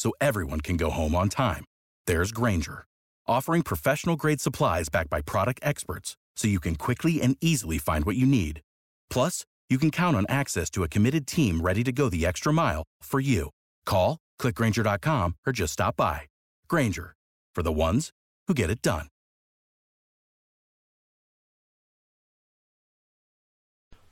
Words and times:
so 0.00 0.12
everyone 0.18 0.62
can 0.62 0.78
go 0.78 0.88
home 0.88 1.14
on 1.14 1.28
time, 1.28 1.64
there's 2.06 2.32
Grainger, 2.32 2.86
offering 3.28 3.62
professional 3.62 4.16
grade 4.16 4.40
supplies 4.40 4.88
backed 4.88 5.10
by 5.10 5.20
product 5.20 5.60
experts 5.62 6.16
so 6.36 6.48
you 6.48 6.58
can 6.58 6.74
quickly 6.74 7.20
and 7.20 7.36
easily 7.42 7.76
find 7.76 8.06
what 8.06 8.16
you 8.16 8.26
need. 8.26 8.62
Plus, 9.10 9.44
you 9.68 9.76
can 9.76 9.90
count 9.90 10.16
on 10.16 10.24
access 10.28 10.70
to 10.70 10.82
a 10.82 10.88
committed 10.88 11.26
team 11.26 11.60
ready 11.60 11.84
to 11.84 11.92
go 11.92 12.08
the 12.08 12.24
extra 12.24 12.50
mile 12.50 12.82
for 13.02 13.20
you. 13.20 13.50
Call, 13.84 14.16
clickgranger.com, 14.40 15.36
or 15.46 15.52
just 15.52 15.74
stop 15.74 15.96
by. 15.96 16.22
Grainger, 16.66 17.12
for 17.54 17.62
the 17.62 17.72
ones 17.72 18.10
who 18.48 18.54
get 18.54 18.70
it 18.70 18.80
done. 18.80 19.06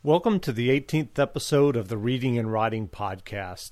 Welcome 0.05 0.39
to 0.41 0.53
the 0.53 0.69
18th 0.69 1.19
episode 1.19 1.75
of 1.75 1.89
the 1.89 1.99
Reading 1.99 2.39
and 2.39 2.53
Writing 2.53 2.87
Podcast, 2.87 3.71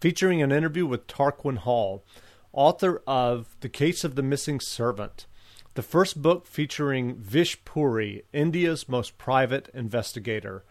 featuring 0.00 0.42
an 0.42 0.52
interview 0.52 0.86
with 0.86 1.06
Tarquin 1.06 1.58
Hall, 1.58 2.04
author 2.52 3.02
of 3.06 3.56
The 3.60 3.68
Case 3.68 4.04
of 4.04 4.14
the 4.14 4.22
Missing 4.22 4.60
Servant, 4.60 5.26
the 5.74 5.82
first 5.82 6.20
book 6.22 6.46
featuring 6.46 7.16
Vish 7.16 7.64
Puri, 7.64 8.24
India's 8.32 8.88
most 8.88 9.18
private 9.18 9.68
investigator. 9.74 10.64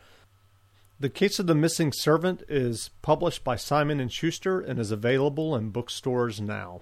The 0.99 1.09
Case 1.09 1.39
of 1.39 1.47
the 1.47 1.55
Missing 1.55 1.93
Servant 1.93 2.43
is 2.49 2.89
published 3.01 3.43
by 3.43 3.55
Simon 3.55 4.05
& 4.07 4.09
Schuster 4.09 4.59
and 4.59 4.79
is 4.79 4.91
available 4.91 5.55
in 5.55 5.69
bookstores 5.69 6.41
now. 6.41 6.81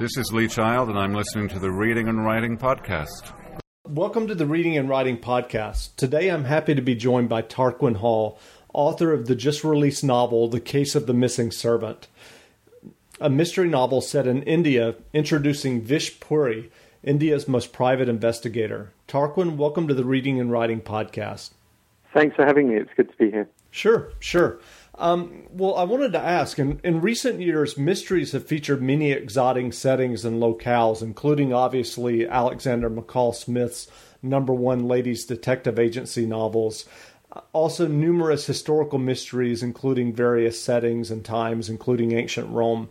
This 0.00 0.16
is 0.16 0.32
Lee 0.32 0.48
Child, 0.48 0.88
and 0.88 0.98
I'm 0.98 1.12
listening 1.12 1.48
to 1.48 1.58
the 1.58 1.70
Reading 1.70 2.08
and 2.08 2.24
Writing 2.24 2.56
Podcast. 2.56 3.34
Welcome 3.86 4.26
to 4.28 4.34
the 4.34 4.46
Reading 4.46 4.78
and 4.78 4.88
Writing 4.88 5.18
Podcast. 5.18 5.94
Today 5.96 6.30
I'm 6.30 6.44
happy 6.44 6.74
to 6.74 6.80
be 6.80 6.94
joined 6.94 7.28
by 7.28 7.42
Tarquin 7.42 7.96
Hall, 7.96 8.38
author 8.72 9.12
of 9.12 9.26
the 9.26 9.34
just 9.34 9.62
released 9.62 10.02
novel, 10.02 10.48
The 10.48 10.58
Case 10.58 10.94
of 10.94 11.06
the 11.06 11.12
Missing 11.12 11.50
Servant, 11.50 12.08
a 13.20 13.28
mystery 13.28 13.68
novel 13.68 14.00
set 14.00 14.26
in 14.26 14.42
India 14.44 14.94
introducing 15.12 15.82
Vish 15.82 16.18
Puri, 16.18 16.72
India's 17.02 17.46
most 17.46 17.70
private 17.70 18.08
investigator. 18.08 18.92
Tarquin, 19.06 19.58
welcome 19.58 19.86
to 19.86 19.92
the 19.92 20.06
Reading 20.06 20.40
and 20.40 20.50
Writing 20.50 20.80
Podcast. 20.80 21.50
Thanks 22.14 22.36
for 22.36 22.46
having 22.46 22.70
me. 22.70 22.76
It's 22.76 22.90
good 22.96 23.10
to 23.10 23.16
be 23.18 23.30
here. 23.30 23.50
Sure, 23.70 24.14
sure. 24.18 24.60
Um, 25.00 25.44
well, 25.50 25.76
I 25.76 25.84
wanted 25.84 26.12
to 26.12 26.20
ask 26.20 26.58
in, 26.58 26.78
in 26.84 27.00
recent 27.00 27.40
years, 27.40 27.78
mysteries 27.78 28.32
have 28.32 28.46
featured 28.46 28.82
many 28.82 29.12
exotic 29.12 29.72
settings 29.72 30.26
and 30.26 30.42
locales, 30.42 31.00
including 31.00 31.54
obviously 31.54 32.28
Alexander 32.28 32.90
McCall 32.90 33.34
Smith's 33.34 33.88
number 34.22 34.52
one 34.52 34.86
ladies 34.86 35.24
detective 35.24 35.78
agency 35.78 36.26
novels. 36.26 36.84
Also, 37.54 37.88
numerous 37.88 38.44
historical 38.44 38.98
mysteries, 38.98 39.62
including 39.62 40.12
various 40.12 40.60
settings 40.60 41.10
and 41.10 41.24
times, 41.24 41.70
including 41.70 42.12
ancient 42.12 42.50
Rome. 42.50 42.90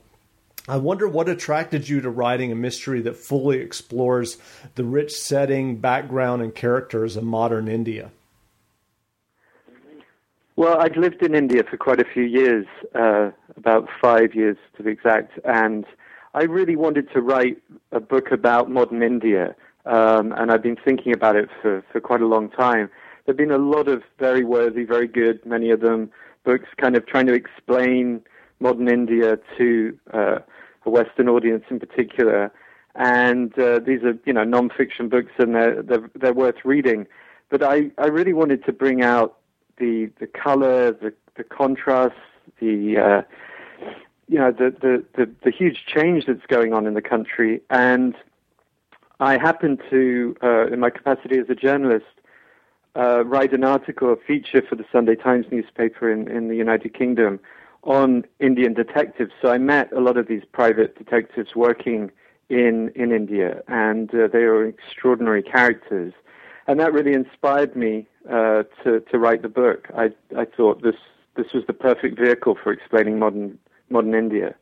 I 0.68 0.78
wonder 0.78 1.08
what 1.08 1.30
attracted 1.30 1.90
you 1.90 2.02
to 2.02 2.10
writing 2.10 2.52
a 2.52 2.56
mystery 2.56 3.02
that 3.02 3.18
fully 3.18 3.60
explores 3.60 4.38
the 4.74 4.84
rich 4.84 5.12
setting, 5.12 5.78
background, 5.78 6.42
and 6.42 6.56
characters 6.56 7.16
of 7.16 7.24
modern 7.24 7.68
India. 7.68 8.10
Well, 10.60 10.78
I'd 10.82 10.98
lived 10.98 11.24
in 11.24 11.36
India 11.36 11.64
for 11.64 11.78
quite 11.78 12.02
a 12.02 12.04
few 12.04 12.24
years, 12.24 12.66
uh, 12.94 13.32
about 13.56 13.88
five 14.02 14.36
years 14.36 14.58
to 14.76 14.84
be 14.84 14.92
exact, 14.92 15.40
and 15.46 15.86
I 16.34 16.44
really 16.44 16.76
wanted 16.76 17.10
to 17.14 17.22
write 17.22 17.60
a 17.94 18.02
book 18.02 18.30
about 18.30 18.70
modern 18.70 19.02
India, 19.02 19.56
um, 19.86 20.34
and 20.34 20.52
I've 20.52 20.62
been 20.62 20.76
thinking 20.76 21.14
about 21.14 21.38
it 21.38 21.48
for, 21.62 21.82
for 21.90 22.02
quite 22.02 22.20
a 22.20 22.26
long 22.26 22.50
time. 22.50 22.90
There 23.26 23.32
have 23.32 23.38
been 23.38 23.52
a 23.52 23.58
lot 23.58 23.88
of 23.88 24.04
very 24.20 24.44
worthy, 24.44 24.84
very 24.84 25.08
good, 25.08 25.46
many 25.46 25.70
of 25.70 25.80
them, 25.80 26.12
books 26.44 26.68
kind 26.76 26.98
of 26.98 27.06
trying 27.06 27.28
to 27.28 27.34
explain 27.34 28.22
modern 28.60 28.90
India 28.90 29.40
to 29.58 29.98
uh, 30.14 30.40
a 30.86 30.90
Western 30.90 31.30
audience 31.30 31.64
in 31.70 31.80
particular. 31.80 32.52
And 32.96 33.58
uh, 33.58 33.80
these 33.80 34.04
are, 34.04 34.20
you 34.26 34.34
know, 34.34 34.44
non-fiction 34.44 35.08
books, 35.08 35.32
and 35.38 35.56
they're, 35.56 35.82
they're, 35.82 36.10
they're 36.16 36.34
worth 36.34 36.66
reading. 36.66 37.08
But 37.50 37.64
I, 37.64 37.92
I 37.98 38.08
really 38.08 38.34
wanted 38.34 38.66
to 38.66 38.74
bring 38.74 39.02
out 39.02 39.39
the 39.80 40.12
the 40.20 40.28
color, 40.28 40.92
the 40.92 41.14
the 41.36 41.44
contrast, 41.44 42.16
the 42.60 42.98
uh, 42.98 43.22
you 44.28 44.38
know 44.38 44.52
the, 44.52 44.76
the, 44.82 45.04
the 45.16 45.32
the 45.44 45.52
huge 45.52 45.86
change 45.88 46.26
that's 46.28 46.46
going 46.48 46.74
on 46.74 46.86
in 46.86 46.94
the 46.94 47.02
country. 47.02 47.62
And 47.70 48.16
I 49.20 49.38
happened 49.38 49.82
to, 49.90 50.36
uh, 50.42 50.68
in 50.68 50.80
my 50.80 50.90
capacity 50.90 51.40
as 51.40 51.50
a 51.50 51.56
journalist, 51.56 52.06
uh, 52.96 53.26
write 53.26 53.52
an 53.54 53.64
article, 53.64 54.14
a 54.14 54.16
feature 54.16 54.62
for 54.68 54.76
the 54.76 54.86
Sunday 54.92 55.16
Times 55.16 55.46
newspaper 55.52 56.12
in, 56.12 56.30
in 56.30 56.48
the 56.48 56.56
United 56.56 56.94
Kingdom 56.94 57.40
on 57.84 58.26
Indian 58.40 58.74
detectives. 58.74 59.32
So 59.42 59.50
I 59.50 59.58
met 59.58 59.92
a 59.92 60.00
lot 60.00 60.18
of 60.18 60.28
these 60.28 60.44
private 60.52 60.98
detectives 60.98 61.56
working 61.56 62.12
in 62.50 62.92
in 62.96 63.12
India, 63.12 63.62
and 63.68 64.10
uh, 64.14 64.28
they 64.28 64.40
are 64.40 64.66
extraordinary 64.66 65.44
characters 65.44 66.14
and 66.70 66.80
that 66.80 66.94
really 66.94 67.14
inspired 67.14 67.76
me 67.76 68.08
uh, 68.30 68.64
to 68.84 69.00
to 69.12 69.18
write 69.18 69.42
the 69.42 69.50
book. 69.50 69.88
I 69.98 70.12
I 70.38 70.46
thought 70.46 70.84
this 70.84 70.96
this 71.36 71.48
was 71.54 71.64
the 71.66 71.74
perfect 71.74 72.20
vehicle 72.20 72.58
for 72.62 72.72
explaining 72.72 73.18
modern 73.18 73.58
modern 73.90 74.14
India. 74.14 74.56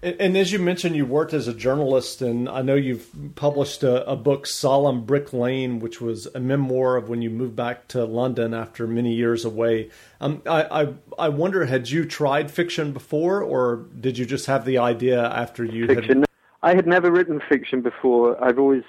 And, 0.00 0.16
and 0.20 0.36
as 0.36 0.52
you 0.52 0.60
mentioned, 0.60 0.94
you 0.94 1.04
worked 1.04 1.34
as 1.34 1.48
a 1.48 1.52
journalist, 1.52 2.22
and 2.22 2.48
I 2.48 2.62
know 2.62 2.76
you've 2.76 3.34
published 3.34 3.82
a, 3.82 4.08
a, 4.08 4.16
book, 4.16 4.46
Salaam 4.46 5.04
Brick 5.04 5.32
Lane, 5.32 5.80
which 5.80 6.00
was 6.00 6.26
a 6.34 6.40
memoir 6.40 6.96
of 6.96 7.08
when 7.08 7.20
you 7.20 7.30
moved 7.30 7.56
back 7.56 7.88
to 7.88 8.04
London 8.04 8.54
after 8.54 8.86
many 8.86 9.12
years 9.12 9.44
away. 9.44 9.90
Um, 10.20 10.42
I, 10.46 10.82
I, 10.82 10.94
I 11.18 11.28
wonder, 11.28 11.66
had 11.66 11.90
you 11.90 12.04
tried 12.06 12.50
fiction 12.50 12.92
before, 12.92 13.42
or 13.42 13.88
did 13.98 14.16
you 14.16 14.24
just 14.24 14.46
have 14.46 14.64
the 14.64 14.78
idea 14.78 15.22
after 15.22 15.64
you 15.64 15.86
fiction. 15.86 16.20
had? 16.20 16.26
I 16.62 16.74
had 16.74 16.86
never 16.86 17.10
written 17.10 17.42
fiction 17.48 17.82
before. 17.82 18.42
I've 18.42 18.58
always 18.58 18.84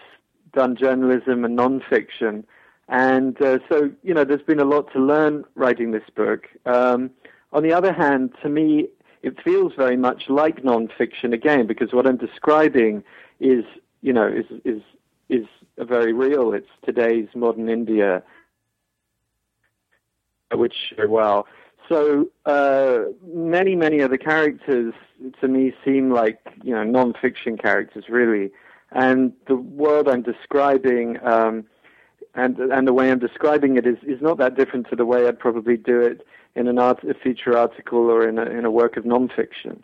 done 0.54 0.76
journalism 0.76 1.46
and 1.46 1.58
nonfiction. 1.58 2.44
And 2.88 3.42
uh, 3.42 3.60
so, 3.70 3.92
you 4.04 4.14
know, 4.14 4.26
there's 4.26 4.42
been 4.42 4.60
a 4.60 4.66
lot 4.66 4.92
to 4.94 5.00
learn 5.00 5.46
writing 5.56 5.92
this 5.92 6.04
book. 6.16 6.48
Um, 6.66 7.12
on 7.54 7.64
the 7.64 7.74
other 7.74 7.94
hand, 7.94 8.32
to 8.44 8.50
me, 8.50 8.88
it 9.24 9.42
feels 9.42 9.74
very 9.78 9.98
much 9.98 10.24
like 10.30 10.64
nonfiction 10.64 11.34
again, 11.34 11.68
because 11.68 11.94
what 11.94 12.08
I'm 12.08 12.18
describing 12.18 13.04
is, 13.40 13.64
you 14.02 14.14
know, 14.14 14.28
is 14.28 14.46
is 14.66 14.82
is 15.30 15.46
very 15.78 16.12
real. 16.12 16.54
It's 16.54 16.68
today's 16.84 17.28
modern 17.36 17.70
India, 17.70 18.24
which 20.54 20.94
well. 21.08 21.48
So 21.88 22.30
uh, 22.46 23.00
many, 23.34 23.76
many 23.76 24.00
of 24.00 24.12
the 24.12 24.18
characters 24.18 24.94
to 25.40 25.48
me 25.48 25.74
seem 25.86 26.12
like 26.12 26.40
you 26.64 26.74
know 26.74 26.84
nonfiction 26.84 27.62
characters, 27.62 28.06
really 28.10 28.52
and 28.92 29.34
the 29.48 29.56
world 29.56 30.08
I'm 30.08 30.22
describing 30.22 31.18
um, 31.26 31.66
and 32.36 32.58
and 32.58 32.88
the 32.88 32.94
way 32.94 33.12
I'm 33.12 33.20
describing 33.20 33.78
it 33.78 33.86
is, 33.86 33.98
is 34.04 34.22
not 34.22 34.38
that 34.38 34.56
different 34.56 34.90
to 34.90 34.96
the 34.96 35.06
way 35.06 35.28
I'd 35.28 35.40
probably 35.40 35.78
do 35.78 36.00
it 36.02 36.26
in 36.56 36.68
an 36.68 36.80
art, 36.80 37.04
a 37.04 37.14
feature 37.14 37.58
article 37.58 38.10
or 38.10 38.28
in 38.28 38.38
a, 38.38 38.44
in 38.44 38.66
a 38.66 38.72
work 38.72 38.98
of 38.98 39.04
nonfiction. 39.04 39.82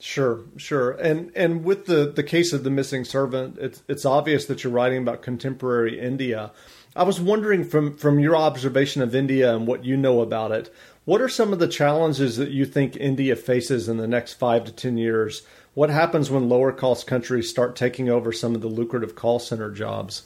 Sure, 0.00 0.40
sure, 0.56 0.92
and 0.92 1.30
and 1.36 1.64
with 1.64 1.86
the 1.86 2.12
the 2.14 2.22
case 2.22 2.52
of 2.52 2.64
the 2.64 2.70
missing 2.70 3.04
servant, 3.04 3.58
it's 3.58 3.82
it's 3.88 4.04
obvious 4.04 4.46
that 4.46 4.64
you're 4.64 4.72
writing 4.72 4.98
about 4.98 5.22
contemporary 5.22 6.00
India. 6.00 6.52
I 6.96 7.04
was 7.04 7.20
wondering 7.20 7.64
from 7.64 7.96
from 7.96 8.18
your 8.18 8.36
observation 8.36 9.02
of 9.02 9.14
India 9.14 9.54
and 9.54 9.66
what 9.66 9.84
you 9.84 9.96
know 9.96 10.20
about 10.20 10.52
it, 10.52 10.72
what 11.04 11.20
are 11.20 11.28
some 11.28 11.52
of 11.52 11.58
the 11.58 11.68
challenges 11.68 12.36
that 12.38 12.50
you 12.50 12.64
think 12.66 12.96
India 12.96 13.36
faces 13.36 13.88
in 13.88 13.98
the 13.98 14.08
next 14.08 14.34
five 14.34 14.64
to 14.64 14.72
ten 14.72 14.98
years 14.98 15.42
what 15.74 15.90
happens 15.90 16.30
when 16.30 16.48
lower 16.48 16.72
cost 16.72 17.06
countries 17.06 17.50
start 17.50 17.76
taking 17.76 18.08
over 18.08 18.32
some 18.32 18.54
of 18.54 18.60
the 18.60 18.68
lucrative 18.68 19.14
call 19.14 19.38
center 19.38 19.70
jobs? 19.70 20.22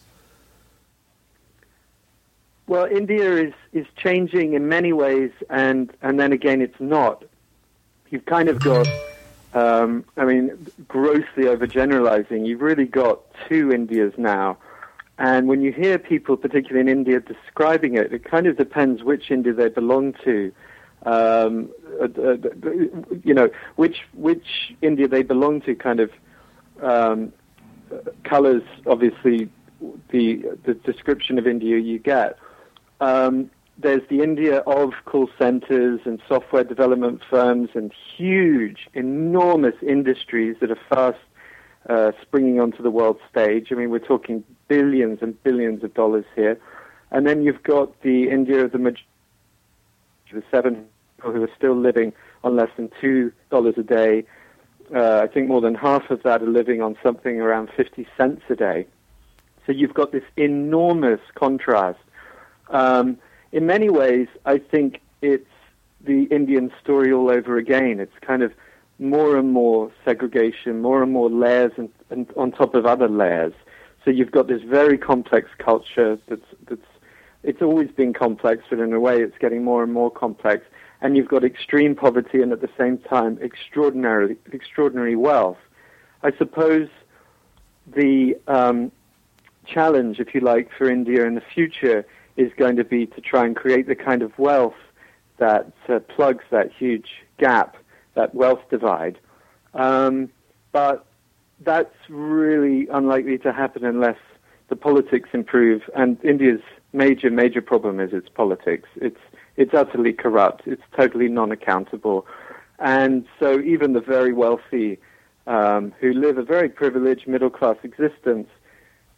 Well, 2.66 2.84
India 2.84 3.32
is, 3.32 3.54
is 3.72 3.86
changing 3.96 4.52
in 4.52 4.68
many 4.68 4.92
ways, 4.92 5.30
and, 5.50 5.90
and 6.02 6.20
then 6.20 6.32
again, 6.32 6.60
it's 6.60 6.78
not. 6.78 7.24
You've 8.10 8.26
kind 8.26 8.48
of 8.48 8.62
got 8.62 8.86
Um, 9.54 10.04
I 10.18 10.26
mean, 10.26 10.50
grossly 10.88 11.44
overgeneralizing. 11.44 12.46
You've 12.46 12.60
really 12.60 12.84
got 12.84 13.20
two 13.48 13.72
Indias 13.72 14.12
now. 14.18 14.58
And 15.18 15.48
when 15.48 15.62
you 15.62 15.72
hear 15.72 15.98
people, 15.98 16.36
particularly 16.36 16.82
in 16.82 16.88
India, 16.98 17.20
describing 17.20 17.94
it, 17.94 18.12
it 18.12 18.24
kind 18.24 18.46
of 18.46 18.58
depends 18.58 19.02
which 19.02 19.30
India 19.30 19.54
they 19.54 19.70
belong 19.70 20.14
to. 20.24 20.52
Um, 21.08 21.70
uh, 22.02 22.04
uh, 22.04 22.36
you 23.24 23.32
know, 23.32 23.48
which 23.76 23.98
which 24.12 24.48
India 24.82 25.08
they 25.08 25.22
belong 25.22 25.62
to 25.62 25.74
kind 25.74 26.00
of 26.00 26.10
um, 26.82 27.32
colors, 28.24 28.62
obviously, 28.86 29.48
the 30.10 30.42
the 30.64 30.74
description 30.74 31.38
of 31.38 31.46
India 31.46 31.78
you 31.78 31.98
get. 31.98 32.38
Um, 33.00 33.50
there's 33.78 34.06
the 34.10 34.20
India 34.22 34.58
of 34.66 34.92
call 35.06 35.30
centers 35.38 36.00
and 36.04 36.20
software 36.28 36.64
development 36.64 37.22
firms 37.30 37.70
and 37.74 37.92
huge, 38.16 38.88
enormous 38.92 39.76
industries 39.80 40.56
that 40.60 40.70
are 40.70 40.84
fast 40.90 41.24
uh, 41.88 42.12
springing 42.20 42.60
onto 42.60 42.82
the 42.82 42.90
world 42.90 43.18
stage. 43.30 43.68
I 43.70 43.76
mean, 43.76 43.90
we're 43.90 44.00
talking 44.00 44.44
billions 44.66 45.20
and 45.22 45.40
billions 45.42 45.84
of 45.84 45.94
dollars 45.94 46.24
here. 46.34 46.60
And 47.12 47.26
then 47.26 47.42
you've 47.42 47.62
got 47.62 48.02
the 48.02 48.28
India 48.28 48.64
of 48.64 48.72
the, 48.72 48.96
the 50.32 50.42
seven 50.50 50.86
people 51.18 51.32
who 51.32 51.42
are 51.42 51.50
still 51.56 51.76
living 51.76 52.12
on 52.44 52.56
less 52.56 52.70
than 52.76 52.88
$2 53.02 53.32
a 53.76 53.82
day. 53.82 54.24
Uh, 54.94 55.20
I 55.22 55.26
think 55.26 55.48
more 55.48 55.60
than 55.60 55.74
half 55.74 56.10
of 56.10 56.22
that 56.22 56.42
are 56.42 56.46
living 56.46 56.80
on 56.80 56.96
something 57.02 57.40
around 57.40 57.70
50 57.76 58.06
cents 58.16 58.42
a 58.48 58.56
day. 58.56 58.86
So 59.66 59.72
you've 59.72 59.94
got 59.94 60.12
this 60.12 60.22
enormous 60.36 61.20
contrast. 61.34 61.98
Um, 62.70 63.18
in 63.52 63.66
many 63.66 63.90
ways, 63.90 64.28
I 64.46 64.58
think 64.58 65.00
it's 65.20 65.46
the 66.00 66.24
Indian 66.24 66.70
story 66.82 67.12
all 67.12 67.30
over 67.30 67.58
again. 67.58 68.00
It's 68.00 68.16
kind 68.20 68.42
of 68.42 68.52
more 68.98 69.36
and 69.36 69.52
more 69.52 69.90
segregation, 70.04 70.80
more 70.80 71.02
and 71.02 71.12
more 71.12 71.28
layers 71.28 71.72
and, 71.76 71.90
and 72.10 72.30
on 72.36 72.52
top 72.52 72.74
of 72.74 72.86
other 72.86 73.08
layers. 73.08 73.52
So 74.04 74.10
you've 74.10 74.30
got 74.30 74.46
this 74.46 74.62
very 74.62 74.96
complex 74.96 75.50
culture 75.58 76.18
that's 76.28 76.46
that's 76.68 76.80
it's 77.42 77.62
always 77.62 77.90
been 77.90 78.12
complex, 78.14 78.64
but 78.70 78.78
in 78.78 78.92
a 78.92 79.00
way 79.00 79.22
it's 79.22 79.36
getting 79.38 79.64
more 79.64 79.82
and 79.82 79.92
more 79.92 80.10
complex. 80.10 80.64
And 81.00 81.16
you've 81.16 81.28
got 81.28 81.44
extreme 81.44 81.94
poverty 81.94 82.42
and 82.42 82.52
at 82.52 82.60
the 82.60 82.70
same 82.76 82.98
time 82.98 83.38
extraordinary 83.40 84.36
extraordinary 84.52 85.16
wealth. 85.16 85.58
I 86.22 86.32
suppose 86.36 86.88
the 87.86 88.36
um, 88.48 88.90
challenge, 89.64 90.18
if 90.18 90.34
you 90.34 90.40
like, 90.40 90.70
for 90.76 90.90
India 90.90 91.24
in 91.24 91.34
the 91.34 91.42
future 91.54 92.04
is 92.36 92.52
going 92.56 92.76
to 92.76 92.84
be 92.84 93.06
to 93.06 93.20
try 93.20 93.44
and 93.44 93.54
create 93.54 93.86
the 93.86 93.94
kind 93.94 94.22
of 94.22 94.36
wealth 94.38 94.74
that 95.38 95.72
uh, 95.88 96.00
plugs 96.00 96.44
that 96.50 96.70
huge 96.72 97.08
gap, 97.38 97.76
that 98.14 98.34
wealth 98.34 98.60
divide. 98.70 99.18
Um, 99.74 100.30
but 100.72 101.06
that's 101.60 101.94
really 102.08 102.88
unlikely 102.88 103.38
to 103.38 103.52
happen 103.52 103.84
unless 103.84 104.18
the 104.68 104.76
politics 104.76 105.30
improve. 105.32 105.82
And 105.94 106.22
India's 106.24 106.60
major, 106.92 107.30
major 107.30 107.62
problem 107.62 108.00
is 108.00 108.12
its 108.12 108.28
politics. 108.28 108.88
It's 108.96 109.20
it's 109.58 109.74
utterly 109.74 110.14
corrupt. 110.14 110.62
It's 110.66 110.82
totally 110.96 111.28
non-accountable, 111.28 112.26
and 112.78 113.26
so 113.38 113.60
even 113.60 113.92
the 113.92 114.00
very 114.00 114.32
wealthy, 114.32 114.98
um, 115.46 115.92
who 116.00 116.12
live 116.14 116.38
a 116.38 116.42
very 116.42 116.70
privileged 116.70 117.26
middle-class 117.26 117.76
existence, 117.82 118.48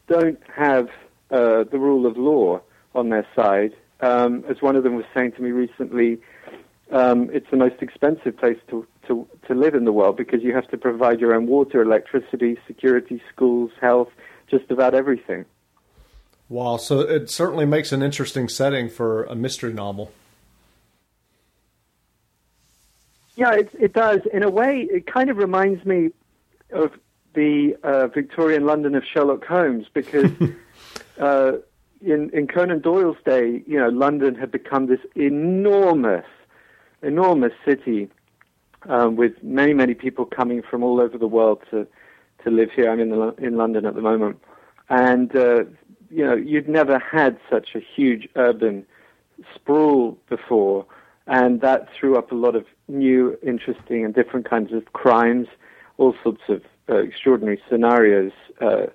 don't 0.08 0.40
have 0.56 0.88
uh, 1.30 1.64
the 1.64 1.78
rule 1.78 2.06
of 2.06 2.16
law 2.16 2.60
on 2.94 3.10
their 3.10 3.26
side. 3.36 3.72
Um, 4.00 4.44
as 4.48 4.62
one 4.62 4.76
of 4.76 4.82
them 4.82 4.96
was 4.96 5.04
saying 5.14 5.32
to 5.32 5.42
me 5.42 5.50
recently, 5.50 6.18
um, 6.90 7.28
it's 7.32 7.50
the 7.50 7.56
most 7.56 7.82
expensive 7.82 8.36
place 8.36 8.58
to, 8.70 8.86
to, 9.06 9.28
to 9.46 9.54
live 9.54 9.74
in 9.74 9.84
the 9.84 9.92
world 9.92 10.16
because 10.16 10.42
you 10.42 10.54
have 10.54 10.68
to 10.68 10.78
provide 10.78 11.20
your 11.20 11.34
own 11.34 11.46
water, 11.46 11.82
electricity, 11.82 12.58
security, 12.66 13.22
schools, 13.32 13.70
health, 13.80 14.08
just 14.50 14.70
about 14.70 14.94
everything. 14.94 15.44
Wow, 16.48 16.78
so 16.78 17.00
it 17.00 17.30
certainly 17.30 17.66
makes 17.66 17.92
an 17.92 18.02
interesting 18.02 18.48
setting 18.48 18.88
for 18.88 19.24
a 19.24 19.36
mystery 19.36 19.72
novel. 19.72 20.10
Yeah, 23.40 23.54
it, 23.54 23.70
it 23.80 23.94
does. 23.94 24.20
In 24.34 24.42
a 24.42 24.50
way, 24.50 24.86
it 24.90 25.06
kind 25.06 25.30
of 25.30 25.38
reminds 25.38 25.86
me 25.86 26.10
of 26.72 26.92
the 27.32 27.74
uh, 27.82 28.08
Victorian 28.08 28.66
London 28.66 28.94
of 28.94 29.02
Sherlock 29.02 29.46
Holmes 29.46 29.86
because 29.94 30.30
uh, 31.18 31.52
in, 32.02 32.28
in 32.34 32.48
Conan 32.48 32.80
Doyle's 32.80 33.16
day, 33.24 33.62
you 33.66 33.78
know, 33.78 33.88
London 33.88 34.34
had 34.34 34.50
become 34.52 34.88
this 34.88 35.00
enormous, 35.14 36.26
enormous 37.00 37.54
city 37.64 38.10
um, 38.90 39.16
with 39.16 39.42
many, 39.42 39.72
many 39.72 39.94
people 39.94 40.26
coming 40.26 40.60
from 40.60 40.82
all 40.82 41.00
over 41.00 41.16
the 41.16 41.26
world 41.26 41.62
to, 41.70 41.86
to 42.44 42.50
live 42.50 42.70
here. 42.76 42.90
I'm 42.90 43.00
in, 43.00 43.08
the, 43.08 43.34
in 43.38 43.56
London 43.56 43.86
at 43.86 43.94
the 43.94 44.02
moment. 44.02 44.38
And, 44.90 45.34
uh, 45.34 45.64
you 46.10 46.26
know, 46.26 46.36
you'd 46.36 46.68
never 46.68 46.98
had 46.98 47.38
such 47.48 47.74
a 47.74 47.80
huge 47.80 48.28
urban 48.36 48.84
sprawl 49.54 50.18
before. 50.28 50.84
And 51.30 51.62
that 51.62 51.88
threw 51.98 52.18
up 52.18 52.30
a 52.32 52.34
lot 52.34 52.54
of 52.54 52.66
new, 52.88 53.38
interesting, 53.42 54.04
and 54.04 54.14
different 54.14 54.50
kinds 54.50 54.72
of 54.74 54.92
crimes, 54.92 55.46
all 55.96 56.14
sorts 56.22 56.42
of 56.48 56.62
uh, 56.88 56.96
extraordinary 56.96 57.62
scenarios. 57.70 58.32
Uh, 58.60 58.86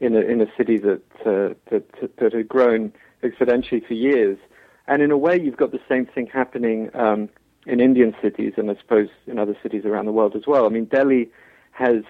in 0.00 0.14
a 0.14 0.20
in 0.20 0.40
a 0.40 0.46
city 0.56 0.78
that 0.78 1.02
uh, 1.26 1.54
that 1.70 1.84
that 2.18 2.32
had 2.32 2.48
grown 2.48 2.92
exponentially 3.22 3.86
for 3.86 3.94
years. 3.94 4.38
And 4.86 5.02
in 5.02 5.10
a 5.10 5.18
way, 5.18 5.38
you've 5.38 5.56
got 5.56 5.72
the 5.72 5.80
same 5.88 6.06
thing 6.06 6.26
happening 6.26 6.90
um, 6.94 7.28
in 7.66 7.80
Indian 7.80 8.14
cities, 8.22 8.54
and 8.56 8.70
I 8.70 8.76
suppose 8.76 9.08
in 9.26 9.38
other 9.38 9.56
cities 9.62 9.84
around 9.84 10.06
the 10.06 10.12
world 10.12 10.34
as 10.34 10.46
well. 10.46 10.64
I 10.64 10.70
mean, 10.70 10.86
Delhi 10.86 11.30
has 11.72 12.04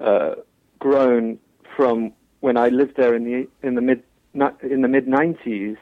uh, 0.00 0.36
grown 0.78 1.38
from 1.76 2.12
when 2.40 2.56
I 2.56 2.68
lived 2.68 2.96
there 2.96 3.14
in 3.14 3.24
the 3.24 3.48
in 3.66 3.74
the 3.74 3.82
mid 3.82 4.02
in 4.62 4.82
the 4.82 4.88
mid 4.88 5.06
90s. 5.06 5.76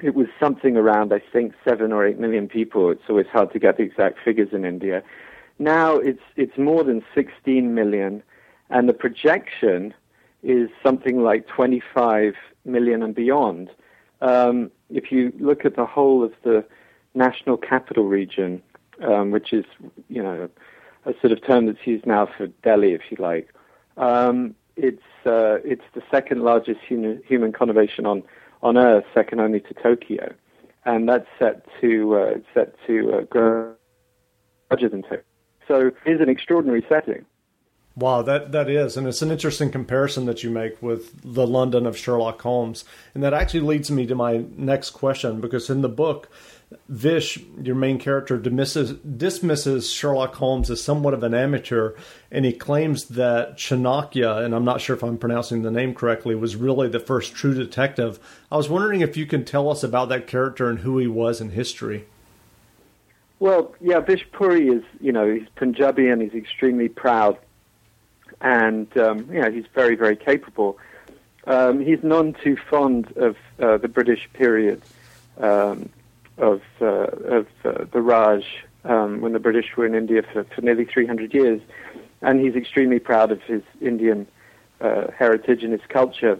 It 0.00 0.14
was 0.14 0.28
something 0.38 0.76
around, 0.76 1.12
I 1.12 1.20
think, 1.32 1.54
seven 1.64 1.92
or 1.92 2.06
eight 2.06 2.18
million 2.18 2.48
people. 2.48 2.90
It's 2.90 3.02
always 3.08 3.26
hard 3.26 3.52
to 3.52 3.58
get 3.58 3.78
the 3.78 3.82
exact 3.82 4.18
figures 4.24 4.50
in 4.52 4.64
India. 4.64 5.02
Now 5.58 5.96
it's 5.96 6.22
it's 6.36 6.56
more 6.56 6.84
than 6.84 7.04
16 7.14 7.74
million, 7.74 8.22
and 8.70 8.88
the 8.88 8.92
projection 8.92 9.92
is 10.42 10.70
something 10.84 11.22
like 11.22 11.48
25 11.48 12.34
million 12.64 13.02
and 13.02 13.14
beyond. 13.14 13.70
Um, 14.20 14.70
if 14.90 15.10
you 15.10 15.32
look 15.38 15.64
at 15.64 15.74
the 15.74 15.86
whole 15.86 16.22
of 16.22 16.32
the 16.42 16.64
national 17.14 17.56
capital 17.56 18.04
region, 18.04 18.62
um, 19.02 19.30
which 19.32 19.52
is, 19.52 19.64
you 20.08 20.22
know, 20.22 20.48
a 21.06 21.14
sort 21.20 21.32
of 21.32 21.44
term 21.44 21.66
that's 21.66 21.84
used 21.84 22.06
now 22.06 22.26
for 22.36 22.46
Delhi, 22.62 22.92
if 22.92 23.02
you 23.10 23.16
like, 23.18 23.52
um, 23.96 24.54
it's 24.76 25.02
uh, 25.26 25.58
it's 25.64 25.82
the 25.94 26.02
second 26.10 26.42
largest 26.42 26.80
human, 26.86 27.20
human 27.26 27.52
conurbation 27.52 28.06
on 28.06 28.22
on 28.62 28.76
Earth, 28.76 29.04
second 29.14 29.40
only 29.40 29.60
to 29.60 29.74
Tokyo, 29.74 30.34
and 30.84 31.08
that's 31.08 31.26
set 31.38 31.66
to 31.80 32.16
uh, 32.16 32.34
set 32.54 32.74
to 32.86 33.12
uh, 33.12 33.20
grow 33.22 33.74
larger 34.70 34.88
than 34.88 35.02
Tokyo. 35.02 35.22
So 35.66 35.90
it's 36.06 36.22
an 36.22 36.28
extraordinary 36.28 36.84
setting. 36.88 37.24
Wow, 37.96 38.22
that 38.22 38.52
that 38.52 38.70
is, 38.70 38.96
and 38.96 39.08
it's 39.08 39.22
an 39.22 39.30
interesting 39.32 39.70
comparison 39.72 40.26
that 40.26 40.44
you 40.44 40.50
make 40.50 40.80
with 40.80 41.20
the 41.22 41.46
London 41.46 41.84
of 41.84 41.96
Sherlock 41.96 42.40
Holmes, 42.42 42.84
and 43.12 43.24
that 43.24 43.34
actually 43.34 43.60
leads 43.60 43.90
me 43.90 44.06
to 44.06 44.14
my 44.14 44.44
next 44.56 44.90
question 44.90 45.40
because 45.40 45.68
in 45.68 45.82
the 45.82 45.88
book, 45.88 46.30
Vish, 46.88 47.38
your 47.62 47.74
main 47.74 47.98
character, 47.98 48.36
dismisses, 48.36 48.92
dismisses 48.92 49.90
Sherlock 49.90 50.34
Holmes 50.34 50.70
as 50.70 50.82
somewhat 50.82 51.14
of 51.14 51.22
an 51.22 51.34
amateur, 51.34 51.94
and 52.30 52.44
he 52.44 52.52
claims 52.52 53.06
that 53.08 53.56
Chanakya, 53.56 54.44
and 54.44 54.54
I'm 54.54 54.64
not 54.64 54.80
sure 54.80 54.94
if 54.94 55.02
I'm 55.02 55.16
pronouncing 55.16 55.62
the 55.62 55.70
name 55.70 55.94
correctly, 55.94 56.34
was 56.34 56.56
really 56.56 56.88
the 56.88 57.00
first 57.00 57.34
true 57.34 57.54
detective. 57.54 58.18
I 58.52 58.56
was 58.56 58.68
wondering 58.68 59.00
if 59.00 59.16
you 59.16 59.24
can 59.24 59.44
tell 59.44 59.70
us 59.70 59.82
about 59.82 60.10
that 60.10 60.26
character 60.26 60.68
and 60.68 60.80
who 60.80 60.98
he 60.98 61.06
was 61.06 61.40
in 61.40 61.50
history. 61.50 62.06
Well, 63.40 63.74
yeah, 63.80 64.00
Vish 64.00 64.26
Puri 64.32 64.68
is, 64.68 64.82
you 65.00 65.12
know, 65.12 65.32
he's 65.32 65.48
Punjabi 65.56 66.08
and 66.08 66.20
he's 66.20 66.34
extremely 66.34 66.88
proud 66.88 67.38
and 68.40 68.96
um, 68.98 69.28
you 69.32 69.40
know 69.40 69.50
he's 69.50 69.66
very 69.74 69.96
very 69.96 70.16
capable. 70.16 70.78
Um, 71.46 71.80
he's 71.80 72.02
none 72.02 72.34
too 72.42 72.56
fond 72.56 73.12
of 73.16 73.36
uh, 73.58 73.78
the 73.78 73.88
British 73.88 74.28
period 74.32 74.82
um, 75.38 75.88
of 76.38 76.62
uh, 76.80 76.86
of 76.86 77.46
uh, 77.64 77.84
the 77.92 78.00
Raj 78.00 78.44
um, 78.84 79.20
when 79.20 79.32
the 79.32 79.38
British 79.38 79.76
were 79.76 79.86
in 79.86 79.94
India 79.94 80.22
for, 80.32 80.44
for 80.44 80.60
nearly 80.60 80.84
300 80.84 81.34
years, 81.34 81.60
and 82.22 82.40
he's 82.40 82.54
extremely 82.54 82.98
proud 82.98 83.30
of 83.30 83.42
his 83.42 83.62
Indian 83.80 84.26
uh, 84.80 85.08
heritage 85.16 85.62
and 85.62 85.72
his 85.72 85.82
culture. 85.88 86.38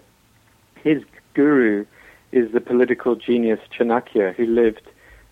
His 0.82 1.02
guru 1.34 1.84
is 2.32 2.52
the 2.52 2.60
political 2.60 3.16
genius 3.16 3.60
Chanakya, 3.76 4.34
who 4.34 4.46
lived 4.46 4.82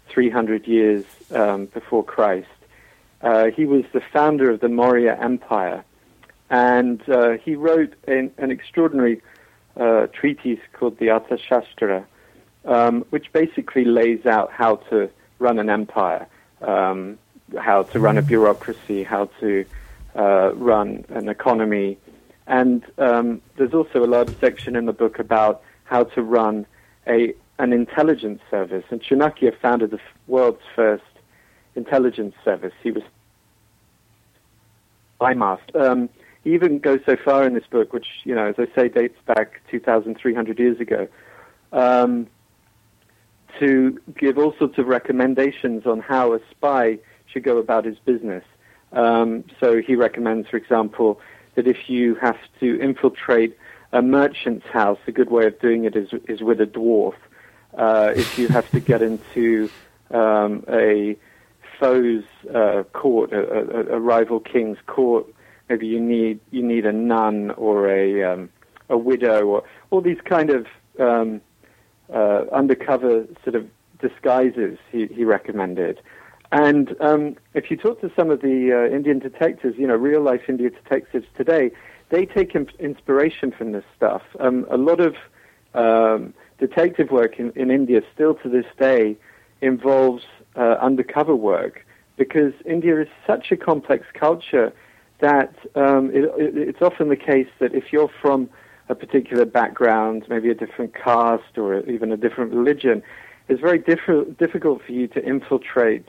300 0.09 0.67
years 0.67 1.05
um, 1.31 1.67
before 1.67 2.03
Christ. 2.05 2.49
Uh, 3.23 3.47
he 3.47 3.65
was 3.65 3.85
the 3.93 4.03
founder 4.13 4.51
of 4.51 4.61
the 4.61 4.69
Maurya 4.69 5.17
Empire 5.21 5.85
and 6.51 7.03
uh, 7.09 7.33
he 7.33 7.55
wrote 7.55 7.95
an, 8.07 8.31
an 8.39 8.51
extraordinary 8.51 9.21
uh, 9.77 10.07
treatise 10.13 10.61
called 10.73 10.99
the 10.99 11.07
Arthashastra, 11.07 12.05
um, 12.67 13.05
which 13.11 13.33
basically 13.33 13.85
lays 13.85 14.27
out 14.27 14.51
how 14.53 14.77
to 14.91 15.09
run 15.39 15.59
an 15.59 15.71
empire. 15.71 16.27
Um, 16.61 17.19
how 17.57 17.85
to 17.85 18.01
run 18.01 18.19
a 18.19 18.23
bureaucracy, 18.23 19.05
how 19.05 19.27
to 19.41 19.65
uh, 20.17 20.53
run 20.55 21.05
an 21.11 21.29
economy. 21.29 21.99
And 22.47 22.85
um, 22.99 23.41
there's 23.57 23.75
also 23.75 24.05
a 24.05 24.07
large 24.07 24.37
section 24.41 24.77
in 24.77 24.87
the 24.87 24.93
book 24.93 25.19
about 25.19 25.63
how 25.85 26.05
to 26.05 26.23
run 26.23 26.67
a 27.07 27.35
an 27.59 27.73
intelligence 27.73 28.43
service. 28.51 28.85
And 28.91 29.01
Chanakya 29.03 29.59
founded 29.59 29.91
the 29.91 30.01
world's 30.27 30.61
first 30.75 31.05
intelligence 31.75 32.35
service. 32.45 32.75
He 32.83 32.91
was 32.91 33.03
IMAST. 35.21 35.75
Um, 35.75 36.11
he 36.45 36.53
even 36.53 36.79
goes 36.79 37.01
so 37.07 37.17
far 37.17 37.47
in 37.47 37.55
this 37.55 37.67
book, 37.71 37.95
which, 37.95 38.07
you 38.25 38.35
know, 38.35 38.47
as 38.47 38.57
I 38.59 38.67
say, 38.75 38.89
dates 38.89 39.19
back 39.25 39.63
2,300 39.71 40.59
years 40.59 40.79
ago, 40.81 41.09
um, 41.73 42.27
to 43.61 44.01
give 44.17 44.39
all 44.39 44.55
sorts 44.59 44.79
of 44.79 44.87
recommendations 44.87 45.87
on 45.87 46.01
how 46.01 46.35
a 46.35 46.41
spy 46.51 46.99
should 47.27 47.43
go 47.43 47.59
about 47.59 47.85
his 47.85 47.99
business. 47.99 48.45
Um, 48.93 49.45
so 49.61 49.81
he 49.81 49.95
recommends, 49.95 50.49
for 50.49 50.57
example, 50.57 51.21
that 51.55 51.67
if 51.67 51.89
you 51.89 52.15
have 52.17 52.39
to 52.61 52.81
infiltrate 52.81 53.57
a 53.93 54.03
merchant's 54.03 54.67
house, 54.67 54.99
a 55.07 55.13
good 55.13 55.31
way 55.31 55.47
of 55.47 55.59
doing 55.61 55.85
it 55.85 55.97
is, 55.97 56.11
is 56.29 56.41
with 56.41 56.61
a 56.61 56.67
dwarf. 56.67 57.15
Uh, 57.77 58.13
if 58.17 58.39
you 58.39 58.49
have 58.49 58.71
to 58.71 58.81
get 58.81 59.03
into 59.03 59.71
um, 60.11 60.65
a 60.69 61.17
foe's 61.79 62.25
uh, 62.55 62.85
court, 62.93 63.33
a, 63.33 63.41
a, 63.41 63.97
a, 63.97 64.01
rival 64.01 64.41
king's 64.41 64.79
court, 64.87 65.27
maybe 65.69 65.87
you 65.87 66.01
need 66.01 66.41
you 66.51 66.63
need 66.63 66.87
a 66.87 66.93
nun 66.93 67.51
or 67.53 67.91
a 67.91 68.23
um, 68.23 68.49
a 68.89 68.97
widow 68.97 69.47
or 69.47 69.63
all 69.91 70.01
these 70.01 70.21
kind 70.25 70.51
of 70.51 70.67
um, 70.99 71.41
uh, 72.13 72.45
undercover 72.53 73.27
sort 73.45 73.57
of 73.57 73.67
disguises 74.01 74.79
he, 74.91 75.07
he 75.07 75.25
recommended. 75.25 76.01
And 76.53 76.95
um, 77.01 77.37
if 77.55 77.71
you 77.71 77.77
talk 77.77 78.01
to 78.03 78.11
some 78.15 78.31
of 78.31 78.41
the 78.41 78.73
uh, 78.73 78.95
Indian 78.95 79.19
detectives, 79.19 79.77
you 79.79 79.87
know, 79.87 79.97
real 79.97 80.23
life 80.23 80.43
Indian 80.49 80.73
detectives 80.73 81.27
today, 81.37 81.73
they 82.11 82.25
take 82.25 82.55
inspiration 82.55 83.51
from 83.51 83.73
this 83.73 83.85
stuff. 83.97 84.23
Um, 84.39 84.67
a 84.71 84.77
lot 84.77 85.01
of 85.01 85.17
um, 85.75 86.33
detective 86.59 87.11
work 87.11 87.39
in, 87.39 87.51
in 87.57 87.71
India 87.71 88.01
still 88.15 88.35
to 88.37 88.49
this 88.49 88.67
day 88.79 89.17
involves 89.61 90.25
uh, 90.55 90.77
undercover 90.81 91.35
work 91.35 91.85
because 92.17 92.53
India 92.65 93.01
is 93.01 93.09
such 93.27 93.51
a 93.51 93.57
complex 93.57 94.07
culture 94.15 94.73
that 95.19 95.55
um, 95.75 96.11
it, 96.13 96.25
it, 96.39 96.57
it's 96.57 96.83
often 96.83 97.09
the 97.09 97.17
case 97.17 97.49
that 97.59 97.75
if 97.75 97.93
you're 97.93 98.11
from 98.21 98.49
a 98.89 98.95
particular 98.95 99.45
background, 99.45 100.25
maybe 100.29 100.51
a 100.51 100.55
different 100.55 100.95
caste 100.95 101.59
or 101.59 101.81
even 101.89 102.13
a 102.13 102.17
different 102.17 102.53
religion, 102.53 103.03
it's 103.49 103.61
very 103.61 103.79
diff- 103.79 104.39
difficult 104.39 104.83
for 104.85 104.93
you 104.93 105.07
to 105.09 105.25
infiltrate 105.25 106.07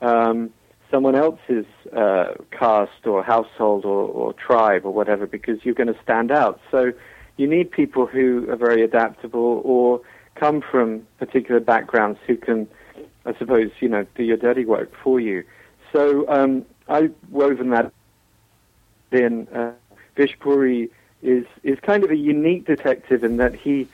um, 0.00 0.50
someone 0.90 1.14
else's 1.14 1.66
uh, 1.94 2.34
caste 2.50 3.06
or 3.06 3.22
household 3.22 3.84
or, 3.84 4.08
or 4.08 4.32
tribe 4.32 4.84
or 4.84 4.92
whatever 4.92 5.26
because 5.26 5.58
you're 5.64 5.74
going 5.74 5.92
to 5.92 5.98
stand 6.02 6.30
out. 6.30 6.60
So 6.70 6.92
you 7.36 7.46
need 7.46 7.70
people 7.70 8.06
who 8.06 8.50
are 8.50 8.56
very 8.56 8.82
adaptable 8.82 9.60
or 9.64 10.00
come 10.34 10.62
from 10.62 11.06
particular 11.18 11.60
backgrounds 11.60 12.18
who 12.26 12.36
can, 12.36 12.68
I 13.26 13.36
suppose, 13.38 13.70
you 13.80 13.88
know, 13.88 14.06
do 14.14 14.22
your 14.22 14.36
dirty 14.36 14.64
work 14.64 14.90
for 15.02 15.20
you. 15.20 15.44
So 15.92 16.28
um, 16.28 16.64
I've 16.88 17.14
woven 17.30 17.70
that 17.70 17.92
in. 19.12 19.48
Uh, 19.48 19.72
Vish 20.18 20.36
Puri 20.40 20.90
is 21.22 21.46
is 21.62 21.78
kind 21.80 22.04
of 22.04 22.10
a 22.10 22.16
unique 22.16 22.66
detective 22.66 23.24
in 23.24 23.38
that 23.38 23.54
he 23.54 23.88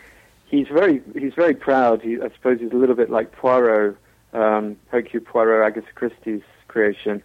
he's 0.47 0.69
very 0.69 1.02
he's 1.19 1.35
very 1.35 1.54
proud. 1.54 2.02
He, 2.02 2.16
I 2.21 2.28
suppose 2.31 2.61
he's 2.61 2.73
a 2.73 2.76
little 2.76 2.95
bit 2.95 3.11
like 3.11 3.33
Poirot, 3.33 3.97
um, 4.33 4.76
Hercule 4.88 5.23
Poirot, 5.23 5.66
Agatha 5.66 5.93
Christie's 5.95 6.43
creation. 6.69 7.23